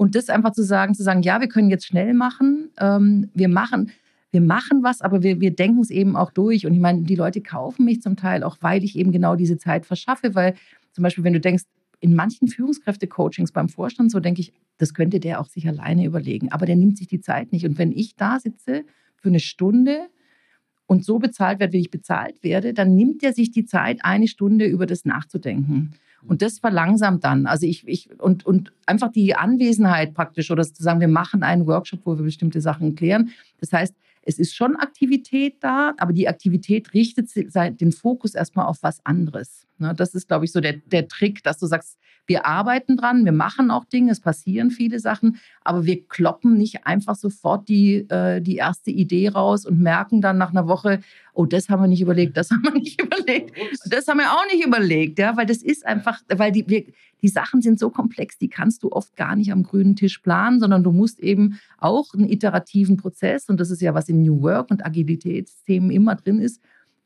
und 0.00 0.14
das 0.14 0.30
einfach 0.30 0.52
zu 0.52 0.62
sagen, 0.62 0.94
zu 0.94 1.02
sagen, 1.02 1.20
ja, 1.20 1.42
wir 1.42 1.48
können 1.48 1.68
jetzt 1.68 1.84
schnell 1.84 2.14
machen, 2.14 2.70
ähm, 2.78 3.28
wir 3.34 3.50
machen, 3.50 3.90
wir 4.30 4.40
machen 4.40 4.82
was, 4.82 5.02
aber 5.02 5.22
wir, 5.22 5.42
wir 5.42 5.50
denken 5.50 5.80
es 5.80 5.90
eben 5.90 6.16
auch 6.16 6.30
durch. 6.30 6.64
Und 6.64 6.72
ich 6.72 6.80
meine, 6.80 7.02
die 7.02 7.16
Leute 7.16 7.42
kaufen 7.42 7.84
mich 7.84 8.00
zum 8.00 8.16
Teil 8.16 8.42
auch, 8.42 8.56
weil 8.62 8.82
ich 8.82 8.96
eben 8.96 9.12
genau 9.12 9.36
diese 9.36 9.58
Zeit 9.58 9.84
verschaffe, 9.84 10.34
weil 10.34 10.54
zum 10.92 11.02
Beispiel, 11.02 11.22
wenn 11.22 11.34
du 11.34 11.40
denkst, 11.40 11.64
in 12.00 12.14
manchen 12.14 12.48
Führungskräfte-Coachings 12.48 13.52
beim 13.52 13.68
Vorstand, 13.68 14.10
so 14.10 14.20
denke 14.20 14.40
ich, 14.40 14.54
das 14.78 14.94
könnte 14.94 15.20
der 15.20 15.38
auch 15.38 15.48
sich 15.48 15.68
alleine 15.68 16.06
überlegen. 16.06 16.50
Aber 16.50 16.64
der 16.64 16.76
nimmt 16.76 16.96
sich 16.96 17.08
die 17.08 17.20
Zeit 17.20 17.52
nicht. 17.52 17.66
Und 17.66 17.76
wenn 17.76 17.92
ich 17.92 18.16
da 18.16 18.40
sitze 18.40 18.84
für 19.16 19.28
eine 19.28 19.40
Stunde 19.40 20.08
und 20.86 21.04
so 21.04 21.18
bezahlt 21.18 21.60
werde, 21.60 21.74
wie 21.74 21.80
ich 21.80 21.90
bezahlt 21.90 22.42
werde, 22.42 22.72
dann 22.72 22.94
nimmt 22.94 23.22
er 23.22 23.34
sich 23.34 23.50
die 23.50 23.66
Zeit, 23.66 24.02
eine 24.02 24.28
Stunde 24.28 24.64
über 24.64 24.86
das 24.86 25.04
nachzudenken. 25.04 25.92
Und 26.26 26.42
das 26.42 26.58
verlangsamt 26.58 27.24
dann. 27.24 27.46
Also 27.46 27.66
ich, 27.66 27.86
ich 27.88 28.10
und, 28.20 28.44
und 28.44 28.72
einfach 28.86 29.10
die 29.10 29.34
Anwesenheit 29.34 30.14
praktisch 30.14 30.50
oder 30.50 30.62
zu 30.62 30.82
sagen, 30.82 31.00
wir 31.00 31.08
machen 31.08 31.42
einen 31.42 31.66
Workshop, 31.66 32.00
wo 32.04 32.16
wir 32.16 32.24
bestimmte 32.24 32.60
Sachen 32.60 32.94
klären. 32.94 33.30
Das 33.58 33.72
heißt, 33.72 33.94
es 34.22 34.38
ist 34.38 34.54
schon 34.54 34.76
Aktivität 34.76 35.56
da, 35.60 35.94
aber 35.98 36.12
die 36.12 36.28
Aktivität 36.28 36.92
richtet 36.92 37.30
den 37.34 37.92
Fokus 37.92 38.34
erstmal 38.34 38.66
auf 38.66 38.82
was 38.82 39.04
anderes. 39.04 39.66
Ne, 39.80 39.94
das 39.94 40.14
ist, 40.14 40.28
glaube 40.28 40.44
ich, 40.44 40.52
so 40.52 40.60
der, 40.60 40.74
der 40.74 41.08
Trick, 41.08 41.42
dass 41.42 41.58
du 41.58 41.66
sagst, 41.66 41.98
wir 42.26 42.46
arbeiten 42.46 42.98
dran, 42.98 43.24
wir 43.24 43.32
machen 43.32 43.70
auch 43.70 43.86
Dinge, 43.86 44.12
es 44.12 44.20
passieren 44.20 44.70
viele 44.70 45.00
Sachen, 45.00 45.38
aber 45.62 45.84
wir 45.86 46.06
kloppen 46.06 46.56
nicht 46.56 46.86
einfach 46.86 47.16
sofort 47.16 47.68
die, 47.68 48.08
äh, 48.10 48.40
die 48.40 48.56
erste 48.56 48.90
Idee 48.90 49.30
raus 49.30 49.64
und 49.64 49.80
merken 49.80 50.20
dann 50.20 50.38
nach 50.38 50.50
einer 50.50 50.68
Woche, 50.68 51.00
oh, 51.32 51.46
das 51.46 51.70
haben 51.70 51.82
wir 51.82 51.88
nicht 51.88 52.02
überlegt, 52.02 52.36
das 52.36 52.50
haben 52.50 52.62
wir 52.62 52.72
nicht 52.72 53.02
überlegt, 53.02 53.56
das 53.86 54.06
haben 54.06 54.18
wir 54.18 54.30
auch 54.30 54.44
nicht 54.52 54.64
überlegt, 54.64 55.18
ja, 55.18 55.36
weil 55.36 55.46
das 55.46 55.62
ist 55.62 55.86
einfach, 55.86 56.20
weil 56.28 56.52
die, 56.52 56.68
wir, 56.68 56.84
die 57.22 57.28
Sachen 57.28 57.62
sind 57.62 57.78
so 57.78 57.88
komplex, 57.88 58.36
die 58.36 58.48
kannst 58.48 58.82
du 58.82 58.92
oft 58.92 59.16
gar 59.16 59.34
nicht 59.34 59.50
am 59.50 59.62
grünen 59.62 59.96
Tisch 59.96 60.18
planen, 60.18 60.60
sondern 60.60 60.84
du 60.84 60.92
musst 60.92 61.20
eben 61.20 61.58
auch 61.78 62.12
einen 62.14 62.28
iterativen 62.28 62.98
Prozess, 62.98 63.48
und 63.48 63.58
das 63.58 63.70
ist 63.70 63.80
ja 63.80 63.94
was 63.94 64.08
in 64.10 64.22
New 64.22 64.42
Work 64.42 64.70
und 64.70 64.84
Agilitätsthemen 64.84 65.90
immer 65.90 66.16
drin 66.16 66.38
ist, 66.38 66.60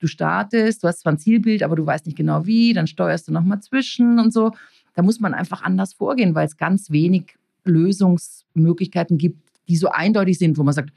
du 0.05 0.09
startest, 0.09 0.85
du 0.85 0.89
hast 0.89 1.01
zwar 1.01 1.15
ein 1.15 1.19
Zielbild, 1.19 1.63
aber 1.63 1.77
du 1.77 1.87
weißt 1.87 2.05
nicht 2.05 2.17
genau 2.17 2.45
wie, 2.45 2.75
dann 2.75 2.87
steuerst 2.87 3.27
du 3.27 3.33
nochmal 3.33 3.61
zwischen 3.61 4.19
und 4.19 4.33
so. 4.33 4.53
Da 4.93 5.03
muss 5.03 5.19
man 5.19 5.33
einfach 5.33 5.63
anders 5.63 5.95
vorgehen, 5.95 6.35
weil 6.35 6.47
es 6.47 6.59
ganz 6.59 6.91
wenig 6.91 7.37
Lösungsmöglichkeiten 7.65 9.17
gibt, 9.17 9.51
die 9.67 9.77
so 9.77 9.89
eindeutig 9.89 10.39
sind, 10.39 10.59
wo 10.59 10.63
man 10.63 10.75
sagt, 10.75 10.91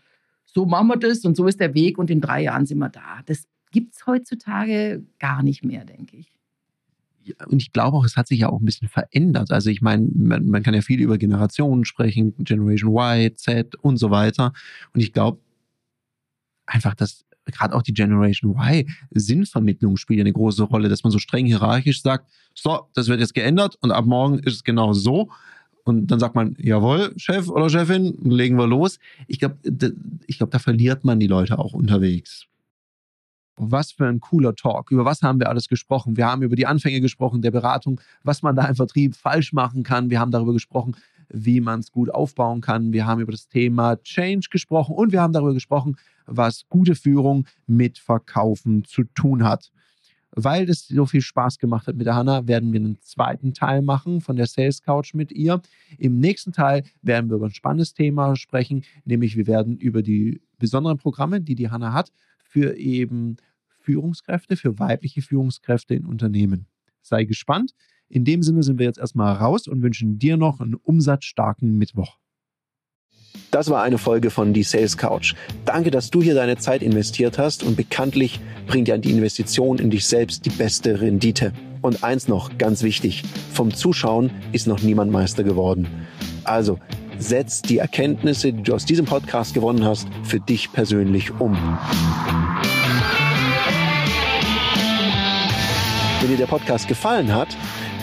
so 0.43 0.65
machen 0.65 0.89
wir 0.89 0.97
das 0.97 1.23
und 1.23 1.37
so 1.37 1.47
ist 1.47 1.61
der 1.61 1.73
Weg 1.73 1.97
und 1.97 2.09
in 2.09 2.19
drei 2.19 2.43
Jahren 2.43 2.65
sind 2.65 2.79
wir 2.79 2.89
da. 2.89 3.21
Das 3.25 3.47
gibt 3.71 3.95
es 3.95 4.05
heutzutage 4.05 5.03
gar 5.19 5.41
nicht 5.41 5.63
mehr, 5.63 5.85
denke 5.85 6.17
ich. 6.17 6.33
und 7.47 7.61
ich 7.61 7.71
glaube 7.71 7.95
auch, 7.95 8.05
es 8.05 8.17
hat 8.17 8.27
sich 8.27 8.39
ja 8.39 8.49
auch 8.49 8.59
ein 8.59 8.65
bisschen 8.65 8.89
verändert. 8.89 9.51
Also 9.51 9.69
ich 9.69 9.81
meine, 9.81 10.07
man, 10.13 10.47
man, 10.47 10.63
kann 10.63 10.73
ja 10.73 10.81
viel 10.81 10.99
über 10.99 11.17
Generationen 11.17 11.85
sprechen, 11.85 12.35
Generation 12.39 12.91
Y, 12.91 13.35
Z 13.37 13.75
und 13.75 13.97
so 13.97 14.11
weiter. 14.11 14.51
Und 14.93 14.99
ich 14.99 15.13
glaube 15.13 15.39
einfach, 16.65 16.93
dass 16.93 17.25
gerade 17.51 17.75
auch 17.75 17.81
die 17.81 17.93
Generation 17.93 18.55
Y, 18.55 18.85
Sinnvermittlung 19.11 19.97
spielt 19.97 20.19
eine 20.19 20.33
große 20.33 20.63
Rolle, 20.63 20.89
dass 20.89 21.03
man 21.03 21.11
so 21.11 21.19
streng 21.19 21.45
hierarchisch 21.45 22.01
sagt, 22.01 22.29
so, 22.53 22.87
das 22.93 23.07
wird 23.07 23.19
jetzt 23.19 23.33
geändert 23.33 23.77
und 23.81 23.91
ab 23.91 24.05
morgen 24.05 24.39
ist 24.39 24.53
es 24.53 24.63
genau 24.63 24.93
so. 24.93 25.29
Und 25.83 26.07
dann 26.07 26.19
sagt 26.19 26.35
man, 26.35 26.55
jawohl, 26.59 27.13
Chef 27.15 27.47
oder 27.47 27.69
Chefin, 27.69 28.17
legen 28.21 28.57
wir 28.57 28.67
los. 28.67 28.99
Ich 29.27 29.39
glaube, 29.39 29.57
ich 30.25 30.37
glaube, 30.37 30.51
da 30.51 30.59
verliert 30.59 31.05
man 31.05 31.17
die 31.17 31.27
Leute 31.27 31.57
auch 31.59 31.71
unterwegs. 31.71 32.45
Was 33.55 33.93
für 33.93 34.05
ein 34.05 34.19
cooler 34.19 34.53
Talk. 34.53 34.91
Über 34.91 35.05
was 35.05 35.21
haben 35.21 35.39
wir 35.39 35.49
alles 35.49 35.69
gesprochen? 35.69 36.17
Wir 36.17 36.27
haben 36.27 36.41
über 36.43 36.57
die 36.57 36.67
Anfänge 36.67 36.99
gesprochen, 36.99 37.41
der 37.41 37.51
Beratung, 37.51 38.01
was 38.23 38.41
man 38.41 38.55
da 38.55 38.65
im 38.65 38.75
Vertrieb 38.75 39.15
falsch 39.15 39.53
machen 39.53 39.83
kann. 39.83 40.09
Wir 40.09 40.19
haben 40.19 40.31
darüber 40.31 40.53
gesprochen, 40.53 40.95
wie 41.29 41.61
man 41.61 41.79
es 41.79 41.91
gut 41.91 42.09
aufbauen 42.09 42.61
kann. 42.61 42.93
Wir 42.93 43.05
haben 43.05 43.21
über 43.21 43.31
das 43.31 43.47
Thema 43.47 43.97
Change 44.01 44.47
gesprochen 44.49 44.95
und 44.95 45.11
wir 45.11 45.21
haben 45.21 45.33
darüber 45.33 45.53
gesprochen, 45.53 45.97
was 46.25 46.67
gute 46.69 46.95
Führung 46.95 47.45
mit 47.65 47.97
Verkaufen 47.97 48.83
zu 48.83 49.03
tun 49.03 49.43
hat. 49.43 49.71
Weil 50.31 50.69
es 50.69 50.87
so 50.87 51.05
viel 51.05 51.21
Spaß 51.21 51.57
gemacht 51.57 51.87
hat 51.87 51.95
mit 51.95 52.05
der 52.05 52.15
Hanna, 52.15 52.47
werden 52.47 52.71
wir 52.71 52.79
einen 52.79 53.01
zweiten 53.01 53.53
Teil 53.53 53.81
machen 53.81 54.21
von 54.21 54.35
der 54.35 54.45
Sales 54.45 54.83
Couch 54.83 55.13
mit 55.13 55.31
ihr. 55.31 55.61
Im 55.97 56.19
nächsten 56.19 56.51
Teil 56.51 56.83
werden 57.01 57.29
wir 57.29 57.37
über 57.37 57.47
ein 57.47 57.53
spannendes 57.53 57.93
Thema 57.93 58.35
sprechen, 58.35 58.83
nämlich 59.03 59.35
wir 59.35 59.47
werden 59.47 59.77
über 59.77 60.03
die 60.03 60.41
besonderen 60.59 60.97
Programme, 60.97 61.41
die 61.41 61.55
die 61.55 61.69
Hanna 61.71 61.93
hat, 61.93 62.11
für 62.43 62.77
eben 62.77 63.37
Führungskräfte, 63.79 64.57
für 64.57 64.77
weibliche 64.79 65.21
Führungskräfte 65.21 65.95
in 65.95 66.05
Unternehmen. 66.05 66.67
Sei 67.01 67.23
gespannt. 67.23 67.73
In 68.09 68.23
dem 68.23 68.41
Sinne 68.41 68.63
sind 68.63 68.79
wir 68.79 68.85
jetzt 68.85 68.99
erstmal 68.99 69.33
raus 69.35 69.67
und 69.67 69.81
wünschen 69.81 70.17
dir 70.17 70.37
noch 70.37 70.61
einen 70.61 70.75
umsatzstarken 70.75 71.77
Mittwoch. 71.77 72.17
Das 73.51 73.69
war 73.69 73.83
eine 73.83 73.97
Folge 73.97 74.29
von 74.29 74.53
Die 74.53 74.63
Sales 74.63 74.97
Couch. 74.97 75.35
Danke, 75.65 75.91
dass 75.91 76.09
du 76.09 76.21
hier 76.21 76.33
deine 76.33 76.57
Zeit 76.57 76.81
investiert 76.81 77.37
hast 77.37 77.63
und 77.63 77.75
bekanntlich 77.75 78.39
bringt 78.65 78.87
ja 78.87 78.97
die 78.97 79.11
Investition 79.11 79.77
in 79.77 79.89
dich 79.89 80.05
selbst 80.05 80.45
die 80.45 80.49
beste 80.49 81.01
Rendite. 81.01 81.53
Und 81.81 82.03
eins 82.03 82.27
noch, 82.27 82.57
ganz 82.57 82.81
wichtig, 82.81 83.23
vom 83.53 83.73
Zuschauen 83.73 84.31
ist 84.51 84.67
noch 84.67 84.81
niemand 84.81 85.11
Meister 85.11 85.43
geworden. 85.43 85.87
Also, 86.43 86.79
setz 87.19 87.61
die 87.61 87.77
Erkenntnisse, 87.77 88.53
die 88.53 88.63
du 88.63 88.73
aus 88.73 88.85
diesem 88.85 89.05
Podcast 89.05 89.53
gewonnen 89.53 89.85
hast, 89.85 90.07
für 90.23 90.39
dich 90.39 90.71
persönlich 90.71 91.31
um. 91.39 91.53
Wenn 96.19 96.29
dir 96.29 96.37
der 96.37 96.47
Podcast 96.47 96.87
gefallen 96.87 97.33
hat, 97.33 97.55